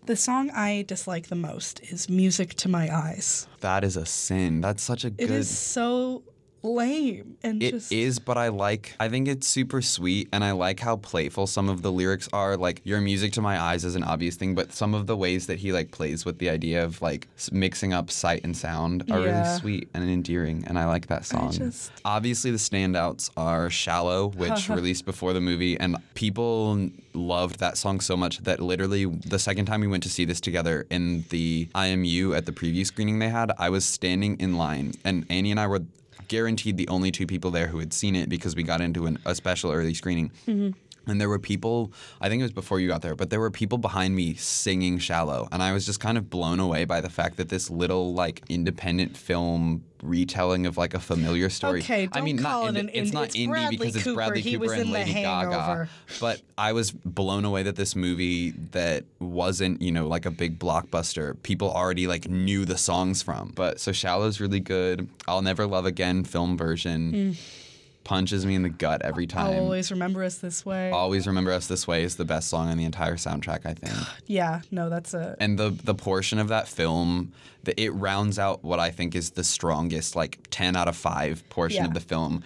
the 0.06 0.16
song 0.16 0.50
I 0.50 0.84
dislike 0.86 1.28
the 1.28 1.34
most 1.34 1.80
is 1.80 2.08
"Music 2.08 2.54
to 2.54 2.68
My 2.68 2.94
Eyes." 2.94 3.46
That 3.60 3.84
is 3.84 3.96
a 3.96 4.06
sin. 4.06 4.60
That's 4.60 4.82
such 4.82 5.04
a 5.04 5.10
good. 5.10 5.30
is 5.30 5.48
so 5.48 6.22
lame 6.64 7.36
and 7.42 7.62
It 7.62 7.72
just 7.72 7.92
is, 7.92 8.18
but 8.18 8.36
I 8.38 8.48
like. 8.48 8.94
I 8.98 9.08
think 9.08 9.28
it's 9.28 9.46
super 9.46 9.82
sweet, 9.82 10.28
and 10.32 10.42
I 10.42 10.52
like 10.52 10.80
how 10.80 10.96
playful 10.96 11.46
some 11.46 11.68
of 11.68 11.82
the 11.82 11.92
lyrics 11.92 12.28
are. 12.32 12.56
Like 12.56 12.80
your 12.84 13.00
music 13.00 13.32
to 13.34 13.42
my 13.42 13.60
eyes 13.60 13.84
is 13.84 13.94
an 13.94 14.02
obvious 14.02 14.36
thing, 14.36 14.54
but 14.54 14.72
some 14.72 14.94
of 14.94 15.06
the 15.06 15.16
ways 15.16 15.46
that 15.46 15.58
he 15.58 15.72
like 15.72 15.90
plays 15.92 16.24
with 16.24 16.38
the 16.38 16.48
idea 16.48 16.82
of 16.82 17.00
like 17.02 17.28
mixing 17.52 17.92
up 17.92 18.10
sight 18.10 18.42
and 18.44 18.56
sound 18.56 19.04
are 19.10 19.20
Yeah. 19.20 19.42
really 19.42 19.58
sweet 19.60 19.88
and 19.94 20.08
endearing, 20.08 20.64
and 20.66 20.78
I 20.78 20.86
like 20.86 21.06
that 21.08 21.24
song. 21.26 21.52
just- 21.52 21.92
Obviously, 22.04 22.50
the 22.50 22.56
standouts 22.58 23.30
are 23.36 23.68
"Shallow," 23.70 24.28
which 24.30 24.68
released 24.78 25.04
before 25.04 25.32
the 25.34 25.40
movie, 25.40 25.78
and 25.78 25.96
people 26.14 26.88
loved 27.12 27.60
that 27.60 27.76
song 27.76 28.00
so 28.00 28.16
much 28.16 28.38
that 28.38 28.58
literally 28.60 29.04
the 29.04 29.38
second 29.38 29.66
time 29.66 29.80
we 29.80 29.86
went 29.86 30.02
to 30.02 30.08
see 30.08 30.24
this 30.24 30.40
together 30.40 30.84
in 30.90 31.24
the 31.30 31.68
IMU 31.74 32.34
at 32.36 32.46
the 32.46 32.52
preview 32.52 32.84
screening 32.84 33.18
they 33.20 33.28
had, 33.28 33.52
I 33.58 33.70
was 33.70 33.84
standing 33.84 34.36
in 34.40 34.56
line, 34.56 34.94
and 35.04 35.24
Annie 35.28 35.50
and 35.50 35.60
I 35.60 35.66
were 35.66 35.82
guaranteed 36.28 36.76
the 36.76 36.88
only 36.88 37.10
two 37.10 37.26
people 37.26 37.50
there 37.50 37.66
who 37.66 37.78
had 37.78 37.92
seen 37.92 38.16
it 38.16 38.28
because 38.28 38.56
we 38.56 38.62
got 38.62 38.80
into 38.80 39.06
an, 39.06 39.18
a 39.24 39.34
special 39.34 39.72
early 39.72 39.94
screening. 39.94 40.30
Mm-hmm. 40.46 40.78
And 41.06 41.20
there 41.20 41.28
were 41.28 41.38
people, 41.38 41.92
I 42.20 42.28
think 42.28 42.40
it 42.40 42.44
was 42.44 42.52
before 42.52 42.80
you 42.80 42.88
got 42.88 43.02
there, 43.02 43.14
but 43.14 43.30
there 43.30 43.40
were 43.40 43.50
people 43.50 43.78
behind 43.78 44.16
me 44.16 44.34
singing 44.34 44.98
Shallow. 44.98 45.48
And 45.52 45.62
I 45.62 45.72
was 45.72 45.84
just 45.84 46.00
kind 46.00 46.16
of 46.16 46.30
blown 46.30 46.60
away 46.60 46.84
by 46.84 47.00
the 47.00 47.10
fact 47.10 47.36
that 47.36 47.48
this 47.48 47.70
little, 47.70 48.14
like, 48.14 48.42
independent 48.48 49.16
film 49.16 49.84
retelling 50.02 50.66
of, 50.66 50.76
like, 50.76 50.94
a 50.94 51.00
familiar 51.00 51.50
story. 51.50 51.80
Okay, 51.80 52.08
I 52.12 52.20
mean, 52.20 52.36
don't 52.36 52.44
call 52.44 52.64
not 52.64 52.76
it 52.76 52.78
ind- 52.78 52.90
an 52.90 52.94
it's 52.94 53.12
not 53.12 53.24
it's 53.24 53.36
indie 53.36 53.48
Bradley 53.48 53.76
because 53.76 53.96
it's 53.96 54.04
Cooper. 54.04 54.16
Bradley 54.16 54.40
He 54.40 54.58
Cooper 54.58 54.72
and 54.72 54.90
Lady 54.90 55.12
Hangover. 55.12 55.56
Gaga. 55.56 55.88
But 56.20 56.42
I 56.56 56.72
was 56.72 56.90
blown 56.90 57.44
away 57.44 57.62
that 57.64 57.76
this 57.76 57.94
movie 57.94 58.52
that 58.72 59.04
wasn't, 59.20 59.82
you 59.82 59.92
know, 59.92 60.08
like 60.08 60.26
a 60.26 60.30
big 60.30 60.58
blockbuster, 60.58 61.40
people 61.42 61.70
already 61.70 62.06
like 62.06 62.28
knew 62.28 62.64
the 62.64 62.78
songs 62.78 63.22
from. 63.22 63.52
But 63.54 63.80
so 63.80 63.92
Shallow's 63.92 64.40
really 64.40 64.60
good. 64.60 65.08
I'll 65.26 65.42
Never 65.42 65.66
Love 65.66 65.86
Again 65.86 66.24
film 66.24 66.56
version 66.56 67.12
mm. 67.12 67.36
Punches 68.04 68.44
me 68.46 68.54
in 68.54 68.62
the 68.62 68.68
gut 68.68 69.02
every 69.02 69.26
time. 69.26 69.46
I'll 69.46 69.60
always 69.64 69.90
remember 69.90 70.22
us 70.22 70.36
this 70.38 70.64
way. 70.64 70.90
Always 70.90 71.26
Remember 71.26 71.50
Us 71.52 71.66
This 71.66 71.88
Way 71.88 72.04
is 72.04 72.16
the 72.16 72.24
best 72.24 72.48
song 72.48 72.68
on 72.68 72.76
the 72.76 72.84
entire 72.84 73.16
soundtrack, 73.16 73.64
I 73.64 73.74
think. 73.74 73.94
yeah, 74.26 74.60
no, 74.70 74.88
that's 74.90 75.14
a 75.14 75.36
and 75.40 75.58
the 75.58 75.70
the 75.70 75.94
portion 75.94 76.38
of 76.38 76.48
that 76.48 76.68
film 76.68 77.32
that 77.64 77.80
it 77.80 77.90
rounds 77.90 78.38
out 78.38 78.62
what 78.62 78.78
I 78.78 78.90
think 78.90 79.14
is 79.14 79.30
the 79.30 79.44
strongest, 79.44 80.14
like 80.14 80.38
ten 80.50 80.76
out 80.76 80.86
of 80.88 80.96
five 80.96 81.48
portion 81.48 81.82
Yeah. 81.82 81.88
of 81.88 81.94
the 81.94 82.00
film. 82.00 82.42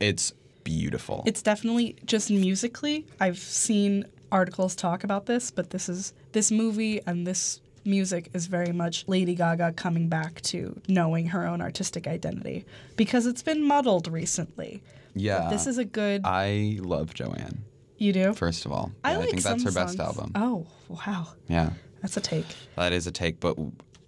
It's 0.00 0.32
beautiful. 0.64 1.24
it's 1.26 1.42
definitely 1.42 1.96
just 2.04 2.30
musically. 2.30 3.04
I've 3.20 3.38
seen 3.38 4.04
articles 4.30 4.76
talk 4.76 5.02
about 5.04 5.26
this, 5.26 5.50
but 5.50 5.70
this 5.70 5.88
is 5.88 6.12
this 6.30 6.50
movie 6.52 7.00
and 7.06 7.26
this 7.26 7.60
music 7.84 8.30
is 8.34 8.46
very 8.46 8.72
much 8.72 9.04
Lady 9.08 9.34
Gaga 9.34 9.72
coming 9.72 10.08
back 10.08 10.40
to 10.42 10.80
knowing 10.88 11.26
her 11.28 11.46
own 11.46 11.60
artistic 11.60 12.06
identity 12.06 12.64
because 12.96 13.26
it's 13.26 13.42
been 13.42 13.62
muddled 13.66 14.08
recently. 14.08 14.82
yeah. 15.14 15.48
This 15.50 15.66
is 15.66 15.78
a 15.78 15.84
good. 15.84 16.22
I 16.24 16.78
love 16.80 17.14
Joanne. 17.14 17.64
you 17.98 18.12
do. 18.12 18.32
First 18.34 18.66
of 18.66 18.72
all, 18.72 18.92
I 19.04 19.12
Yeah, 19.12 19.18
like 19.18 19.30
think 19.30 19.42
that's 19.42 19.64
her 19.64 19.72
best 19.72 19.98
album. 20.00 20.32
Oh 20.34 20.66
wow, 20.88 21.28
Yeah, 21.48 21.70
that's 22.00 22.16
a 22.16 22.20
take. 22.20 22.46
that 22.76 22.92
is 22.92 23.06
a 23.06 23.12
take. 23.12 23.40
But 23.40 23.56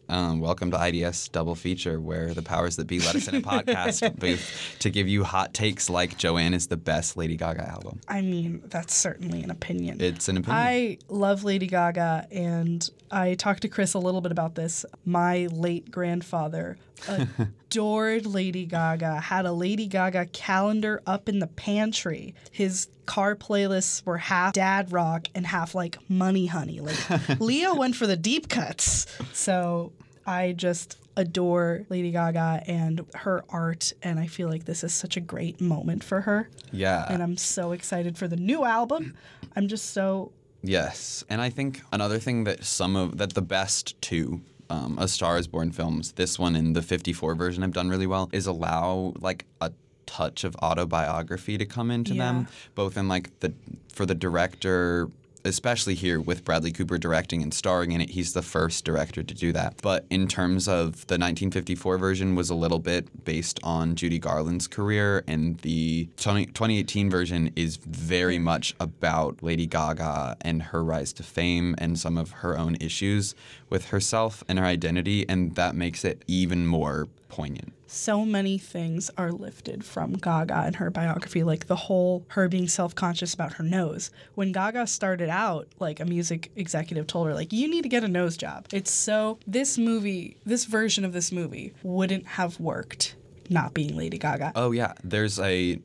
um, 0.08 0.40
welcome 0.40 0.70
to 0.70 0.86
IDS 0.86 1.28
Double 1.28 1.54
Feature, 1.54 2.00
where 2.00 2.34
the 2.34 2.42
powers 2.42 2.76
that 2.76 2.86
be 2.86 3.00
let 3.00 3.14
us 3.16 3.28
in 3.28 3.36
a 3.36 3.40
podcast 3.40 4.16
booth 4.18 4.76
to 4.80 4.90
give 4.90 5.08
you 5.08 5.24
hot 5.24 5.54
takes 5.54 5.88
like 5.88 6.18
Joanne 6.18 6.54
is 6.54 6.66
the 6.66 6.76
best 6.76 7.16
Lady 7.16 7.36
Gaga 7.36 7.68
album. 7.68 8.00
I 8.08 8.20
mean, 8.20 8.62
that's 8.66 8.94
certainly 8.94 9.42
an 9.42 9.50
opinion. 9.50 10.00
It's 10.00 10.28
an 10.28 10.36
opinion. 10.36 10.62
I 10.62 10.98
love 11.08 11.44
Lady 11.44 11.66
Gaga, 11.66 12.28
and 12.30 12.88
I 13.10 13.34
talked 13.34 13.62
to 13.62 13.68
Chris 13.68 13.94
a 13.94 13.98
little 13.98 14.20
bit 14.20 14.32
about 14.32 14.54
this. 14.54 14.84
My 15.04 15.46
late 15.50 15.90
grandfather 15.90 16.76
adored 17.08 18.26
Lady 18.26 18.66
Gaga, 18.66 19.20
had 19.20 19.46
a 19.46 19.52
Lady 19.52 19.86
Gaga 19.86 20.26
calendar 20.26 21.02
up 21.06 21.28
in 21.28 21.38
the 21.38 21.46
pantry. 21.46 22.34
His 22.50 22.88
car 23.06 23.34
playlists 23.36 24.04
were 24.04 24.18
half 24.18 24.52
dad 24.52 24.92
rock 24.92 25.28
and 25.34 25.46
half 25.46 25.74
like 25.74 25.98
money 26.08 26.46
honey. 26.46 26.80
Like 26.80 26.98
Leo 27.40 27.74
went 27.74 27.96
for 27.96 28.06
the 28.06 28.16
deep 28.16 28.48
cuts. 28.48 29.06
So 29.32 29.92
I 30.26 30.52
just 30.52 30.98
adore 31.16 31.84
Lady 31.88 32.10
Gaga 32.10 32.64
and 32.66 33.06
her 33.14 33.44
art, 33.48 33.92
and 34.02 34.18
I 34.18 34.26
feel 34.26 34.48
like 34.48 34.64
this 34.64 34.82
is 34.82 34.92
such 34.92 35.16
a 35.16 35.20
great 35.20 35.60
moment 35.60 36.02
for 36.02 36.22
her. 36.22 36.48
yeah. 36.72 37.06
And 37.08 37.22
I'm 37.22 37.36
so 37.36 37.72
excited 37.72 38.18
for 38.18 38.26
the 38.26 38.36
new 38.36 38.64
album. 38.64 39.14
I'm 39.54 39.68
just 39.68 39.90
so 39.90 40.32
Yes, 40.66 41.22
and 41.28 41.42
I 41.42 41.50
think 41.50 41.82
another 41.92 42.18
thing 42.18 42.44
that 42.44 42.64
some 42.64 42.96
of 42.96 43.18
that 43.18 43.34
the 43.34 43.42
best 43.42 44.00
two 44.00 44.40
um, 44.70 44.96
A 44.98 45.06
Star 45.06 45.36
Is 45.36 45.46
Born 45.46 45.72
films, 45.72 46.12
this 46.12 46.38
one 46.38 46.56
and 46.56 46.74
the 46.74 46.80
54 46.80 47.34
version 47.34 47.62
have 47.62 47.72
done 47.72 47.90
really 47.90 48.06
well, 48.06 48.30
is 48.32 48.46
allow 48.46 49.12
like 49.20 49.44
a 49.60 49.72
touch 50.06 50.44
of 50.44 50.56
autobiography 50.56 51.58
to 51.58 51.66
come 51.66 51.90
into 51.90 52.14
Yeah. 52.14 52.24
them, 52.32 52.48
both 52.74 52.96
in 52.96 53.08
like 53.08 53.38
the 53.40 53.52
for 53.92 54.06
the 54.06 54.14
director. 54.14 55.08
Especially 55.46 55.94
here 55.94 56.18
with 56.22 56.42
Bradley 56.42 56.72
Cooper 56.72 56.96
directing 56.96 57.42
and 57.42 57.52
starring 57.52 57.92
in 57.92 58.00
it, 58.00 58.08
he's 58.08 58.32
the 58.32 58.40
first 58.40 58.82
director 58.86 59.22
to 59.22 59.34
do 59.34 59.52
that. 59.52 59.74
But 59.82 60.06
in 60.08 60.26
terms 60.26 60.66
of 60.66 61.06
the 61.08 61.18
1954 61.18 61.98
version, 61.98 62.34
was 62.34 62.48
a 62.48 62.54
little 62.54 62.78
bit 62.78 63.26
based 63.26 63.60
on 63.62 63.94
Judy 63.94 64.18
Garland's 64.18 64.66
career, 64.66 65.22
and 65.26 65.58
the 65.58 66.08
20, 66.16 66.46
2018 66.46 67.10
version 67.10 67.52
is 67.56 67.76
very 67.76 68.38
much 68.38 68.74
about 68.80 69.42
Lady 69.42 69.66
Gaga 69.66 70.38
and 70.40 70.62
her 70.62 70.82
rise 70.82 71.12
to 71.12 71.22
fame 71.22 71.74
and 71.76 71.98
some 71.98 72.16
of 72.16 72.30
her 72.40 72.56
own 72.56 72.78
issues 72.80 73.34
with 73.68 73.88
herself 73.88 74.42
and 74.48 74.58
her 74.58 74.64
identity, 74.64 75.28
and 75.28 75.54
that 75.56 75.74
makes 75.76 76.06
it 76.06 76.22
even 76.26 76.66
more 76.66 77.06
poignant. 77.34 77.72
so 77.88 78.24
many 78.24 78.58
things 78.58 79.10
are 79.18 79.32
lifted 79.32 79.84
from 79.84 80.12
Gaga 80.12 80.54
and 80.66 80.76
her 80.76 80.88
biography, 80.88 81.42
like 81.42 81.66
the 81.66 81.74
whole 81.74 82.24
her 82.28 82.48
being 82.48 82.68
self 82.68 82.94
conscious 82.94 83.34
about 83.34 83.54
her 83.54 83.64
nose. 83.64 84.12
When 84.36 84.52
Gaga 84.52 84.86
started 84.86 85.28
out, 85.28 85.66
like 85.80 85.98
a 85.98 86.04
music 86.04 86.52
executive 86.54 87.08
told 87.08 87.26
her, 87.26 87.34
like, 87.34 87.52
you 87.52 87.68
need 87.68 87.82
to 87.82 87.88
get 87.88 88.04
a 88.04 88.08
nose 88.08 88.36
job. 88.36 88.66
It's 88.72 88.92
so 88.92 89.38
this 89.48 89.76
movie, 89.76 90.36
this 90.46 90.64
version 90.64 91.04
of 91.04 91.12
this 91.12 91.32
movie 91.32 91.72
wouldn't 91.82 92.24
have 92.26 92.60
worked 92.60 93.16
not 93.50 93.74
being 93.74 93.96
Lady 93.96 94.18
Gaga. 94.18 94.52
Oh 94.54 94.70
yeah, 94.70 94.92
there's 95.02 95.40
a 95.40 95.80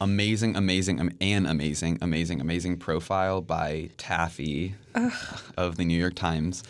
amazing, 0.00 0.56
amazing, 0.56 1.00
um, 1.00 1.10
an 1.20 1.44
amazing, 1.44 1.98
amazing, 2.00 2.40
amazing 2.40 2.78
profile 2.78 3.42
by 3.42 3.90
Taffy 3.98 4.74
of 5.58 5.76
the 5.76 5.84
New 5.84 5.98
York 5.98 6.14
Times 6.14 6.62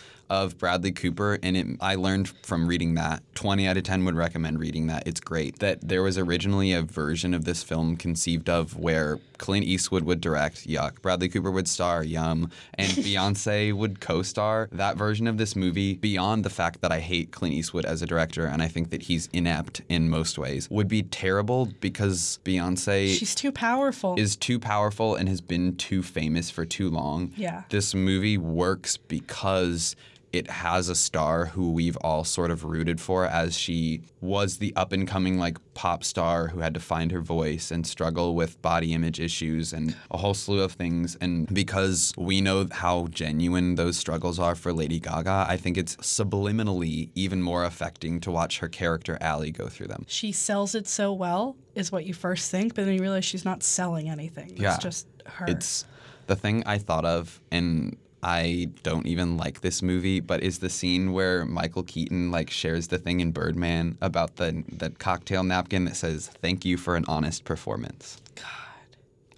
of 0.43 0.59
Bradley 0.59 0.93
Cooper, 0.93 1.39
and 1.43 1.57
it, 1.57 1.67
I 1.81 1.95
learned 1.95 2.29
from 2.29 2.67
reading 2.67 2.95
that. 2.95 3.23
Twenty 3.35 3.67
out 3.67 3.77
of 3.77 3.85
ten 3.85 4.05
would 4.05 4.15
recommend 4.17 4.59
reading 4.61 4.87
that. 4.89 5.07
It's 5.07 5.21
great. 5.21 5.59
That 5.61 5.87
there 5.87 6.03
was 6.03 6.19
originally 6.19 6.73
a 6.73 6.83
version 6.83 7.35
of 7.35 7.45
this 7.45 7.63
film 7.63 7.97
conceived 7.97 8.49
of 8.49 8.77
where 8.79 9.19
Clint 9.39 9.65
Eastwood 9.67 10.05
would 10.05 10.21
direct, 10.21 10.67
yuck. 10.69 11.03
Bradley 11.03 11.29
Cooper 11.29 11.51
would 11.51 11.69
star, 11.69 12.03
yum, 12.05 12.51
and 12.75 12.89
Beyonce 12.93 13.73
would 13.73 14.01
co-star. 14.01 14.69
That 14.73 14.97
version 14.97 15.27
of 15.27 15.39
this 15.39 15.57
movie, 15.57 15.95
beyond 15.95 16.45
the 16.45 16.51
fact 16.51 16.81
that 16.83 16.93
I 16.93 17.01
hate 17.01 17.33
Clint 17.33 17.55
Eastwood 17.55 17.85
as 17.85 18.03
a 18.03 18.07
director 18.07 18.47
and 18.47 18.63
I 18.63 18.69
think 18.69 18.91
that 18.91 19.03
he's 19.03 19.29
inept 19.33 19.83
in 19.89 20.09
most 20.09 20.39
ways, 20.39 20.69
would 20.71 20.89
be 20.89 21.03
terrible 21.03 21.67
because 21.81 22.39
Beyonce 22.45 23.15
She's 23.19 23.35
too 23.35 23.53
powerful. 23.53 24.15
is 24.19 24.37
too 24.37 24.59
powerful 24.59 25.15
and 25.15 25.29
has 25.29 25.41
been 25.41 25.77
too 25.77 26.03
famous 26.03 26.51
for 26.51 26.65
too 26.65 26.89
long. 26.91 27.33
Yeah. 27.37 27.65
This 27.71 27.95
movie 27.95 28.39
works 28.39 28.97
because 28.97 29.97
it 30.35 30.51
has 30.51 30.89
a 30.89 30.95
star 30.95 31.47
who 31.47 31.71
we've 31.71 31.97
all 31.99 32.25
sort 32.25 32.51
of 32.51 32.65
rooted 32.65 33.01
for 33.01 33.25
as 33.27 33.57
she 33.57 34.01
was 34.21 34.59
the 34.59 34.75
up 34.75 34.93
and 34.93 35.07
coming 35.07 35.39
like 35.39 35.57
pop 35.75 36.03
star 36.03 36.49
who 36.49 36.59
had 36.61 36.75
to 36.75 36.81
find 36.81 37.13
her 37.13 37.21
voice 37.21 37.71
and 37.71 37.87
struggle 37.87 38.35
with 38.35 38.61
body 38.61 38.93
image 38.93 39.21
issues 39.21 39.73
and 39.73 39.95
a 40.11 40.17
whole 40.19 40.35
slew 40.35 40.61
of 40.61 40.73
things 40.73 41.17
and 41.21 41.47
because 41.55 42.13
we 42.17 42.41
know 42.41 42.67
how 42.73 43.07
genuine 43.11 43.77
those 43.77 43.97
struggles 43.97 44.39
are 44.39 44.55
for 44.57 44.73
Lady 44.73 44.99
Gaga 44.99 45.47
I 45.49 45.57
think 45.57 45.77
it's 45.79 45.95
subliminally 45.97 47.11
even 47.15 47.41
more 47.43 47.65
affecting 47.65 48.21
to 48.21 48.31
watch 48.31 48.59
her 48.59 48.69
character 48.69 49.17
Allie 49.21 49.53
go 49.53 49.69
through 49.69 49.87
them 49.89 50.05
she 50.09 50.33
sells 50.33 50.75
it 50.75 50.87
so 50.89 51.13
well, 51.13 51.57
is 51.75 51.91
what 51.93 52.05
you 52.07 52.15
first 52.15 52.51
think, 52.51 52.75
but 52.75 52.85
then 52.85 52.95
you 52.95 53.01
realize 53.01 53.25
she's 53.25 53.45
not 53.45 53.63
selling 53.63 54.09
anything. 54.09 54.51
It's 54.51 54.61
Yeah. 54.61 54.79
just 54.79 55.07
her. 55.27 55.47
It's 55.49 55.85
the 56.27 56.37
thing 56.37 56.63
I 56.67 56.79
thought 56.79 57.05
of, 57.05 57.41
and 57.51 57.97
I 58.25 58.71
don't 58.83 59.07
even 59.07 59.37
like 59.37 59.61
this 59.61 59.83
movie, 59.83 60.21
but 60.21 60.43
is 60.43 60.61
the 60.61 60.71
scene 60.71 61.13
where 61.13 61.45
Michael 61.45 61.83
Keaton 61.83 62.31
like 62.31 62.49
shares 62.49 62.89
the 62.89 62.97
thing 62.97 63.21
in 63.21 63.33
Birdman 63.33 63.99
about 64.01 64.37
the 64.37 64.65
the 64.67 64.91
cocktail 64.91 65.45
napkin 65.45 65.85
that 65.85 65.97
says 65.97 66.29
"Thank 66.29 66.65
you 66.65 66.79
for 66.79 66.97
an 66.97 67.05
honest 67.07 67.45
performance." 67.45 68.23
God. 68.35 68.45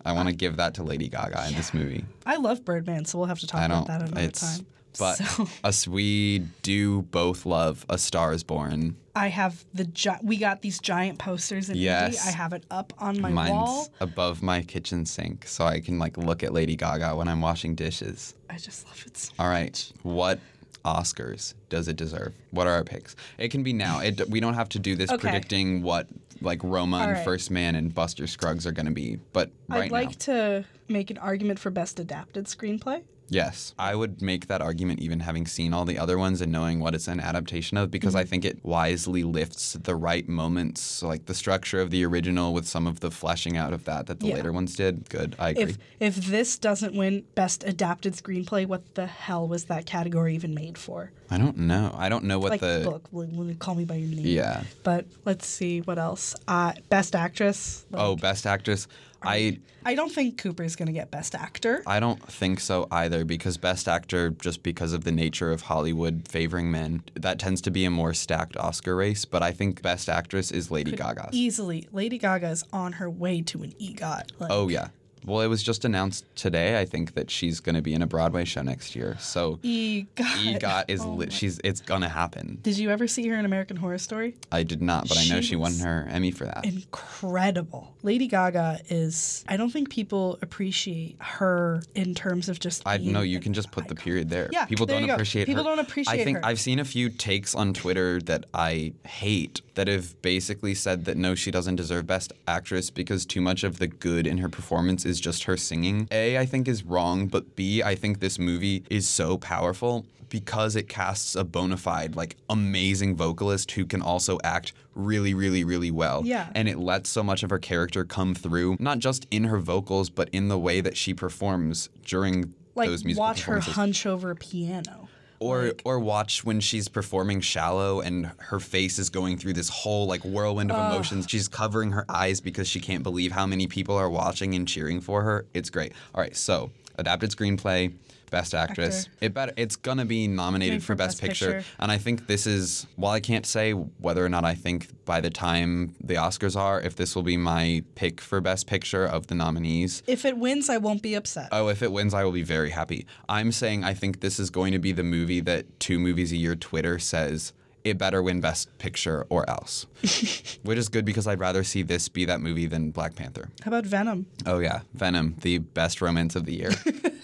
I 0.05 0.13
want 0.13 0.29
to 0.29 0.35
give 0.35 0.57
that 0.59 0.75
to 0.75 0.85
Lady 0.85 1.09
Gaga 1.09 1.49
in 1.49 1.55
this 1.55 1.75
movie. 1.75 2.05
I 2.25 2.37
love 2.37 2.65
Birdman, 2.65 3.07
so 3.07 3.19
we'll 3.19 3.27
have 3.27 3.41
to 3.41 3.47
talk 3.49 3.67
about 3.67 3.89
that 3.89 4.03
another 4.03 4.21
It's 4.21 4.59
time. 4.59 4.67
But 4.99 5.15
So- 5.17 5.49
us 5.65 5.87
we 5.89 6.41
do 6.63 7.03
both 7.03 7.47
love 7.47 7.85
A 7.89 7.99
Star 7.99 8.33
Is 8.33 8.43
Born. 8.43 8.97
I 9.15 9.29
have 9.29 9.65
the 9.73 9.85
gi- 9.87 10.11
we 10.23 10.37
got 10.37 10.61
these 10.61 10.79
giant 10.79 11.19
posters 11.19 11.71
in 11.71 11.77
Yes. 11.79 12.17
Indy. 12.27 12.29
I 12.29 12.31
have 12.33 12.53
it 12.53 12.65
up 12.71 12.93
on 12.99 13.19
my 13.21 13.31
Mine's 13.31 13.51
wall. 13.51 13.89
above 14.01 14.43
my 14.43 14.61
kitchen 14.63 15.07
sink, 15.07 15.47
so 15.47 15.65
I 15.65 15.81
can 15.81 15.99
like 15.99 16.19
look 16.19 16.43
at 16.43 16.53
Lady 16.53 16.77
Gaga 16.77 17.17
when 17.17 17.27
I'm 17.27 17.41
washing 17.41 17.75
dishes. 17.75 18.35
I 18.51 18.59
just 18.59 18.87
love 18.87 19.03
it 19.07 19.17
so 19.17 19.33
All 19.39 19.49
right. 19.49 19.93
What 20.03 20.39
Oscars 20.85 21.55
does 21.69 21.89
it 21.89 21.97
deserve? 21.97 22.35
What 22.51 22.67
are 22.67 22.75
our 22.75 22.85
picks? 22.85 23.17
It 23.39 23.49
can 23.49 23.63
be 23.63 23.73
now. 23.73 24.01
It, 24.01 24.29
we 24.29 24.39
don't 24.39 24.55
have 24.55 24.69
to 24.71 24.79
do 24.79 24.95
this 24.95 25.11
Okay. 25.13 25.21
predicting 25.21 25.83
what 25.83 26.07
like 26.43 26.63
Roma 26.63 26.99
and. 26.99 27.25
First 27.25 27.51
Man 27.51 27.75
and 27.75 27.95
Buster 27.95 28.27
Scruggs 28.27 28.67
are 28.67 28.73
going 28.73 28.87
to 28.87 28.93
be. 28.93 29.19
But 29.33 29.51
right 29.69 29.85
I'd 29.85 29.91
like 29.91 30.09
now, 30.11 30.15
to 30.61 30.65
make 30.89 31.11
an 31.11 31.17
argument 31.19 31.59
for 31.59 31.71
best 31.71 31.99
adapted 31.99 32.45
screenplay. 32.45 33.03
Yes, 33.29 33.75
I 33.79 33.95
would 33.95 34.23
make 34.23 34.47
that 34.47 34.61
argument 34.61 35.01
even 35.01 35.21
having 35.21 35.47
seen 35.47 35.73
all 35.75 35.85
the 35.85 35.99
other 35.99 36.19
ones 36.19 36.41
and 36.41 36.51
knowing 36.53 36.81
what 36.81 36.95
it's 36.95 37.09
an 37.09 37.21
adaptation 37.21 37.77
of 37.77 37.91
because 37.91 38.15
I 38.15 38.23
Mm-hmm. 38.23 38.31
think 38.31 38.45
it 38.45 38.65
wisely 38.65 39.23
lifts 39.23 39.73
the 39.75 39.95
right 39.97 40.29
moments, 40.29 41.03
like 41.03 41.27
the 41.27 41.35
structure 41.35 41.81
of 41.81 41.91
the 41.91 42.05
original 42.05 42.53
with 42.55 42.67
some 42.67 42.87
of 42.87 43.01
the 43.01 43.11
fleshing 43.11 43.57
out 43.57 43.73
of 43.73 43.85
that 43.85 44.07
that 44.07 44.21
the 44.21 44.29
Yeah. 44.29 44.35
later 44.37 44.53
ones 44.53 44.75
did. 44.77 45.09
Good, 45.09 45.35
I 45.39 45.51
agree. 45.51 45.63
If 45.65 45.79
if 46.01 46.15
this 46.27 46.59
doesn't 46.59 46.95
win 46.95 47.25
best 47.35 47.65
adapted 47.65 48.15
screenplay, 48.15 48.67
what 48.67 48.83
the 48.95 49.07
hell 49.07 49.47
was 49.49 49.65
that 49.65 49.87
category 49.87 50.35
even 50.35 50.55
made 50.55 50.79
for? 50.79 51.13
I 51.31 51.39
don't 51.39 51.57
know. 51.57 51.93
I 51.97 52.09
don't 52.09 52.25
know 52.25 52.39
what 52.39 52.51
like, 52.53 52.61
the 52.61 52.83
book 52.85 53.09
when 53.11 53.55
call 53.57 53.75
me 53.75 53.85
by 53.85 53.97
your 53.97 54.09
name. 54.09 54.27
yeah. 54.27 54.63
But 54.85 55.07
let's 55.25 55.47
see 55.47 55.81
what 55.81 55.99
else. 55.99 56.37
Uh, 56.47 56.73
best 56.89 57.17
actress. 57.17 57.85
like, 57.91 58.01
Oh, 58.01 58.15
best 58.15 58.47
actress. 58.47 58.87
I 59.23 59.59
I 59.85 59.95
don't 59.95 60.13
think 60.13 60.39
Cooper's 60.39 60.77
gonna 60.77 60.93
get 60.93 61.11
best 61.11 61.35
actor. 61.35 61.83
I 61.87 62.01
don't 62.01 62.23
think 62.23 62.61
so 62.61 62.87
either 62.91 63.25
because 63.25 63.57
Best 63.57 63.89
Actor, 63.89 64.31
just 64.31 64.63
because 64.63 64.93
of 64.93 65.05
the 65.05 65.13
nature 65.13 65.51
of 65.53 65.63
Hollywood 65.63 66.27
favoring 66.29 66.71
men, 66.71 67.03
that 67.15 67.39
tends 67.39 67.61
to 67.63 67.71
be 67.71 67.85
a 67.85 67.91
more 67.91 68.15
stacked 68.15 68.57
Oscar 68.57 68.97
race. 68.97 69.25
But 69.25 69.43
I 69.43 69.53
think 69.53 69.83
Best 69.83 70.09
Actress 70.09 70.51
is 70.51 70.71
Lady 70.71 70.93
Gaga. 70.93 71.31
Easily, 71.33 71.89
Lady 71.93 72.19
Gaga 72.19 72.51
is 72.51 72.65
on 72.73 72.93
her 72.95 73.09
way 73.11 73.43
to 73.43 73.63
an 73.63 73.73
EGOT. 73.81 74.31
Like, 74.39 74.51
oh, 74.51 74.69
yeah. 74.69 74.89
Well, 75.27 75.41
it 75.41 75.49
was 75.49 75.63
just 75.63 75.85
announced 75.85 76.25
today, 76.37 76.79
I 76.79 76.85
think, 76.85 77.15
that 77.15 77.31
she's 77.31 77.59
going 77.61 77.75
to 77.75 77.83
be 77.83 77.93
in 77.95 78.01
a 78.01 78.07
Broadway 78.07 78.45
show 78.45 78.63
next 78.63 78.95
year. 78.95 79.17
So 79.21 79.59
EGOT. 79.63 80.07
EGOT 80.17 80.85
is, 80.89 81.01
Oh 81.03 81.13
lit 81.15 81.33
she's, 81.33 81.61
it's 81.65 81.81
going 81.81 82.03
to 82.03 82.09
happen. 82.09 82.59
Did 82.63 82.79
you 82.79 82.91
ever 82.91 83.07
see 83.09 83.27
her 83.29 83.37
in 83.37 83.45
American 83.45 83.77
Horror 83.77 83.99
Story? 83.99 84.37
I 84.53 84.63
did 84.63 84.81
not, 84.81 85.09
but 85.09 85.19
I 85.19 85.27
know 85.29 85.41
She 85.41 85.49
she 85.49 85.57
won 85.57 85.75
her 85.81 86.09
Emmy 86.11 86.31
for 86.31 86.45
that. 86.45 86.65
Incredible. 86.65 87.95
Lady 88.03 88.29
Gaga 88.29 88.81
is. 88.89 89.45
I 89.49 89.57
don't 89.57 89.71
think 89.71 89.91
people 89.91 90.39
appreciate 90.43 91.17
her 91.19 91.83
in 91.95 92.15
terms 92.15 92.49
of 92.49 92.61
just. 92.61 92.83
I 92.87 92.99
know 92.99 93.23
you 93.23 93.41
can 93.41 93.53
just 93.53 93.71
put 93.73 93.89
the 93.89 93.95
period 93.95 94.31
there. 94.31 94.49
Yeah, 94.53 94.65
people 94.67 94.87
there 94.87 94.97
don't 94.97 95.03
you 95.03 95.09
go. 95.09 95.15
appreciate 95.15 95.47
People 95.47 95.65
her. 95.65 95.71
don't 95.71 95.79
appreciate 95.81 96.17
her. 96.17 96.21
I 96.23 96.25
think 96.25 96.39
her. 96.39 96.47
I've 96.47 96.61
seen 96.61 96.79
a 96.79 96.85
few 96.85 97.09
takes 97.09 97.55
on 97.55 97.75
Twitter 97.75 98.21
that 98.23 98.47
I 98.55 98.93
hate 99.07 99.61
that 99.75 99.89
have 99.89 100.21
basically 100.23 100.75
said 100.75 101.05
that 101.07 101.17
no, 101.17 101.35
she 101.35 101.51
doesn't 101.51 101.77
deserve 101.77 102.07
Best 102.07 102.33
Actress 102.47 102.91
because 102.91 103.27
too 103.27 103.41
much 103.41 103.65
of 103.65 103.79
the 103.79 103.87
good 103.87 104.27
in 104.27 104.39
her 104.39 104.49
performance 104.49 105.05
is 105.05 105.16
just 105.21 105.45
her 105.45 105.57
singing. 105.57 106.09
A, 106.11 106.39
I 106.39 106.47
think 106.47 106.69
is 106.69 106.85
wrong, 106.85 107.27
but 107.27 107.57
B, 107.57 107.83
I 107.83 107.95
think 107.95 108.21
this 108.21 108.39
movie 108.39 108.85
is 108.91 109.09
so 109.09 109.39
powerful 109.39 110.07
because 110.29 110.75
it 110.77 110.89
casts 110.89 111.37
a 111.37 111.45
bona 111.45 111.77
fide, 111.77 112.17
like 112.17 112.37
amazing 112.49 113.17
vocalist 113.17 113.71
who 113.73 113.87
can 113.87 114.03
also 114.03 114.39
act 114.43 114.73
really, 114.95 115.35
really, 115.35 115.63
really 115.63 115.91
well. 115.91 116.23
Yeah. 116.25 116.49
And 116.55 116.69
it 116.69 116.79
lets 116.79 117.09
so 117.09 117.23
much 117.23 117.43
of 117.43 117.51
her 117.51 117.59
character 117.59 118.05
come 118.05 118.35
through, 118.35 118.77
not 118.81 118.99
just 118.99 119.27
in 119.31 119.45
her 119.45 119.59
vocals, 119.59 120.11
but 120.11 120.29
in 120.31 120.49
the 120.49 120.59
way 120.59 120.81
that 120.81 120.97
she 120.97 121.15
performs 121.15 121.91
during 122.05 122.55
Like 122.75 122.89
those 122.89 123.05
musical 123.05 123.25
watch 123.25 123.45
her 123.45 123.61
hunch 123.61 124.05
over 124.05 124.31
a 124.31 124.37
piano. 124.37 125.09
Or 125.39 125.73
or 125.85 125.99
watch 125.99 126.45
when 126.45 126.61
she's 126.61 126.89
performing 126.89 127.41
shallow 127.41 128.01
and 128.01 128.31
her 128.39 128.61
face 128.61 128.99
is 128.99 129.11
going 129.11 129.39
through 129.39 129.53
this 129.53 129.69
whole 129.69 130.07
like 130.07 130.23
whirlwind 130.23 130.71
of 130.71 130.79
emotions. 130.91 131.27
She's 131.29 131.49
covering 131.49 131.93
her 131.93 132.05
eyes 132.09 132.41
because 132.41 132.69
she 132.69 132.81
can't 132.81 133.03
believe 133.03 133.33
how 133.33 133.47
many 133.47 133.67
people 133.67 133.97
are 133.97 134.11
watching 134.11 134.55
and 134.55 134.67
cheering 134.67 135.01
for 135.01 135.23
her. 135.23 135.47
It's 135.55 135.71
great. 135.71 135.93
All 136.15 136.21
right, 136.21 136.37
so 136.37 136.71
adapted 136.99 137.31
screenplay, 137.31 137.95
best 138.31 138.55
actress. 138.55 139.07
Actor. 139.07 139.19
It 139.21 139.35
better 139.35 139.53
it's 139.57 139.77
gonna 139.77 140.05
be 140.05 140.29
nominated 140.29 140.83
for, 140.83 140.89
for 140.89 140.95
best, 140.97 141.21
Best 141.21 141.23
picture. 141.23 141.53
Picture. 141.55 141.69
And 141.79 141.93
I 141.93 141.99
think 141.99 142.27
this 142.27 142.47
is 142.47 142.87
while 142.97 143.13
I 143.13 143.21
can't 143.21 143.47
say 143.47 143.73
whether 143.73 144.25
or 144.25 144.29
not 144.29 144.45
I 144.45 144.55
think 144.55 144.89
by 145.05 145.21
the 145.21 145.31
time 145.31 145.95
the 146.03 146.15
Oscars 146.15 146.57
are, 146.57 146.81
if 146.81 146.97
this 146.97 147.15
will 147.15 147.23
be 147.23 147.37
my 147.37 147.83
pick 147.95 148.21
for 148.21 148.41
best 148.41 148.67
picture 148.67 149.05
of 149.05 149.29
the 149.29 149.35
nominees. 149.35 150.03
If 150.07 150.25
it 150.25 150.37
wins, 150.37 150.69
I 150.69 150.79
won't 150.79 151.03
be 151.03 151.15
upset. 151.15 151.49
Oh, 151.53 151.69
if 151.69 151.83
it 151.83 151.93
wins, 151.93 152.15
I 152.15 152.25
will 152.25 152.33
be 152.33 152.43
very 152.43 152.71
happy. 152.71 153.07
I'm 153.29 153.53
saying 153.53 153.85
I 153.85 153.95
think 153.95 154.21
this 154.21 154.39
is 154.39 154.51
going 154.51 154.73
to 154.73 154.79
be 154.79 154.93
the 154.93 155.05
movie 155.05 155.41
that 155.41 155.79
two 155.81 155.99
movies 155.99 156.33
a 156.33 156.37
year 156.37 156.57
Twitter 156.57 156.99
says 156.99 157.53
it 157.87 157.99
better 157.99 158.23
win 158.23 158.41
Best 158.41 158.77
Picture 158.79 159.27
or 159.29 159.49
else. 159.49 159.87
Which 160.63 160.79
is 160.79 160.89
good 160.89 161.05
because 161.05 161.27
I'd 161.27 161.41
rather 161.41 161.63
see 161.65 161.83
this 161.83 162.09
be 162.09 162.25
that 162.25 162.41
movie 162.41 162.67
than 162.67 162.91
Black 162.91 163.15
Panther. 163.15 163.49
How 163.63 163.71
about 163.71 163.87
Venom? 163.87 164.27
Oh, 164.45 164.59
yeah. 164.59 164.81
Venom, 164.95 165.37
the 165.41 165.59
best 165.59 166.01
romance 166.01 166.35
of 166.37 166.45
the 166.47 166.55
year. 166.55 166.71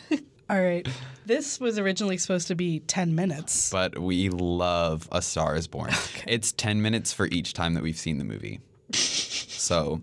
All 0.50 0.60
right. 0.62 0.86
This 1.26 1.58
was 1.58 1.78
originally 1.78 2.18
supposed 2.18 2.48
to 2.48 2.54
be 2.54 2.80
10 2.80 3.14
minutes. 3.14 3.70
but 3.70 3.98
we 3.98 4.28
love 4.28 5.08
A 5.12 5.22
Star 5.22 5.56
is 5.56 5.66
Born. 5.66 5.90
It's 6.26 6.52
10 6.52 6.82
minutes 6.82 7.12
for 7.12 7.26
each 7.26 7.54
time 7.54 7.74
that 7.74 7.82
we've 7.82 7.96
seen 7.96 8.18
the 8.18 8.24
movie. 8.24 8.60
so, 8.92 10.02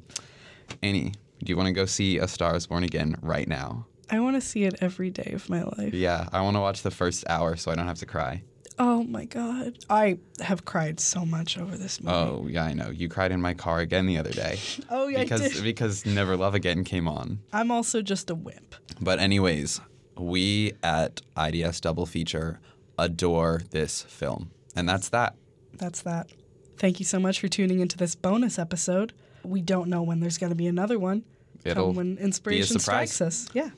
Annie, 0.82 1.14
do 1.44 1.50
you 1.50 1.58
want 1.58 1.68
to 1.68 1.74
go 1.74 1.86
see 1.86 2.18
A 2.18 2.28
Star 2.28 2.56
is 2.56 2.68
Born 2.68 2.84
again 2.84 3.18
right 3.22 3.48
now? 3.48 3.86
I 4.10 4.20
want 4.22 4.36
to 4.36 4.42
see 4.42 4.64
it 4.64 4.76
every 4.82 5.12
day 5.12 5.32
of 5.34 5.50
my 5.50 5.64
life. 5.64 5.94
Yeah, 5.94 6.28
I 6.34 6.42
want 6.42 6.56
to 6.56 6.62
watch 6.62 6.82
the 6.82 6.92
first 6.92 7.24
hour 7.30 7.56
so 7.56 7.72
I 7.72 7.76
don't 7.76 7.88
have 7.88 8.00
to 8.00 8.08
cry. 8.08 8.42
Oh 8.80 9.04
my 9.04 9.26
God. 9.26 9.78
I 9.90 10.20
have 10.42 10.64
cried 10.64 11.00
so 11.02 11.26
much 11.26 11.58
over 11.58 11.78
this 11.78 12.02
movie. 12.02 12.16
Oh, 12.16 12.48
yeah, 12.48 12.64
I 12.64 12.74
know. 12.74 12.90
You 12.90 13.10
cried 13.10 13.32
in 13.34 13.42
my 13.42 13.54
car 13.54 13.80
again 13.80 14.06
the 14.06 14.18
other 14.18 14.32
day. 14.32 14.58
Oh, 14.90 15.08
yeah, 15.08 15.20
I 15.20 15.24
because 15.24 15.42
did. 15.42 15.64
because 15.64 16.06
Never 16.06 16.38
Love 16.38 16.56
Again 16.56 16.84
came 16.84 17.08
on. 17.08 17.40
I'm 17.54 17.70
also 17.72 18.02
just 18.02 18.30
a 18.30 18.36
wimp. 18.36 18.76
But 19.02 19.20
anyways, 19.20 19.82
we 20.18 20.74
at 20.82 21.22
IDS 21.38 21.82
Double 21.82 22.06
Feature 22.06 22.60
adore 22.98 23.62
this 23.72 24.02
film. 24.04 24.52
And 24.76 24.88
that's 24.88 25.10
that. 25.10 25.36
That's 25.74 26.02
that. 26.02 26.30
Thank 26.78 27.00
you 27.00 27.06
so 27.06 27.20
much 27.20 27.40
for 27.40 27.48
tuning 27.50 27.82
into 27.82 27.98
this 27.98 28.16
bonus 28.16 28.58
episode. 28.58 29.14
We 29.44 29.62
don't 29.62 29.90
know 29.90 30.02
when 30.02 30.22
there's 30.22 30.38
going 30.38 30.52
to 30.52 30.56
be 30.56 30.68
another 30.68 30.98
one. 30.98 31.24
It'll 31.66 31.88
Come 31.88 31.96
when 31.96 32.18
inspiration 32.18 32.80
strikes 32.80 33.20
us. 33.22 33.50
Yeah. 33.54 33.70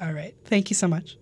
All 0.00 0.12
right. 0.12 0.34
Thank 0.44 0.70
you 0.70 0.74
so 0.74 0.86
much. 0.88 1.16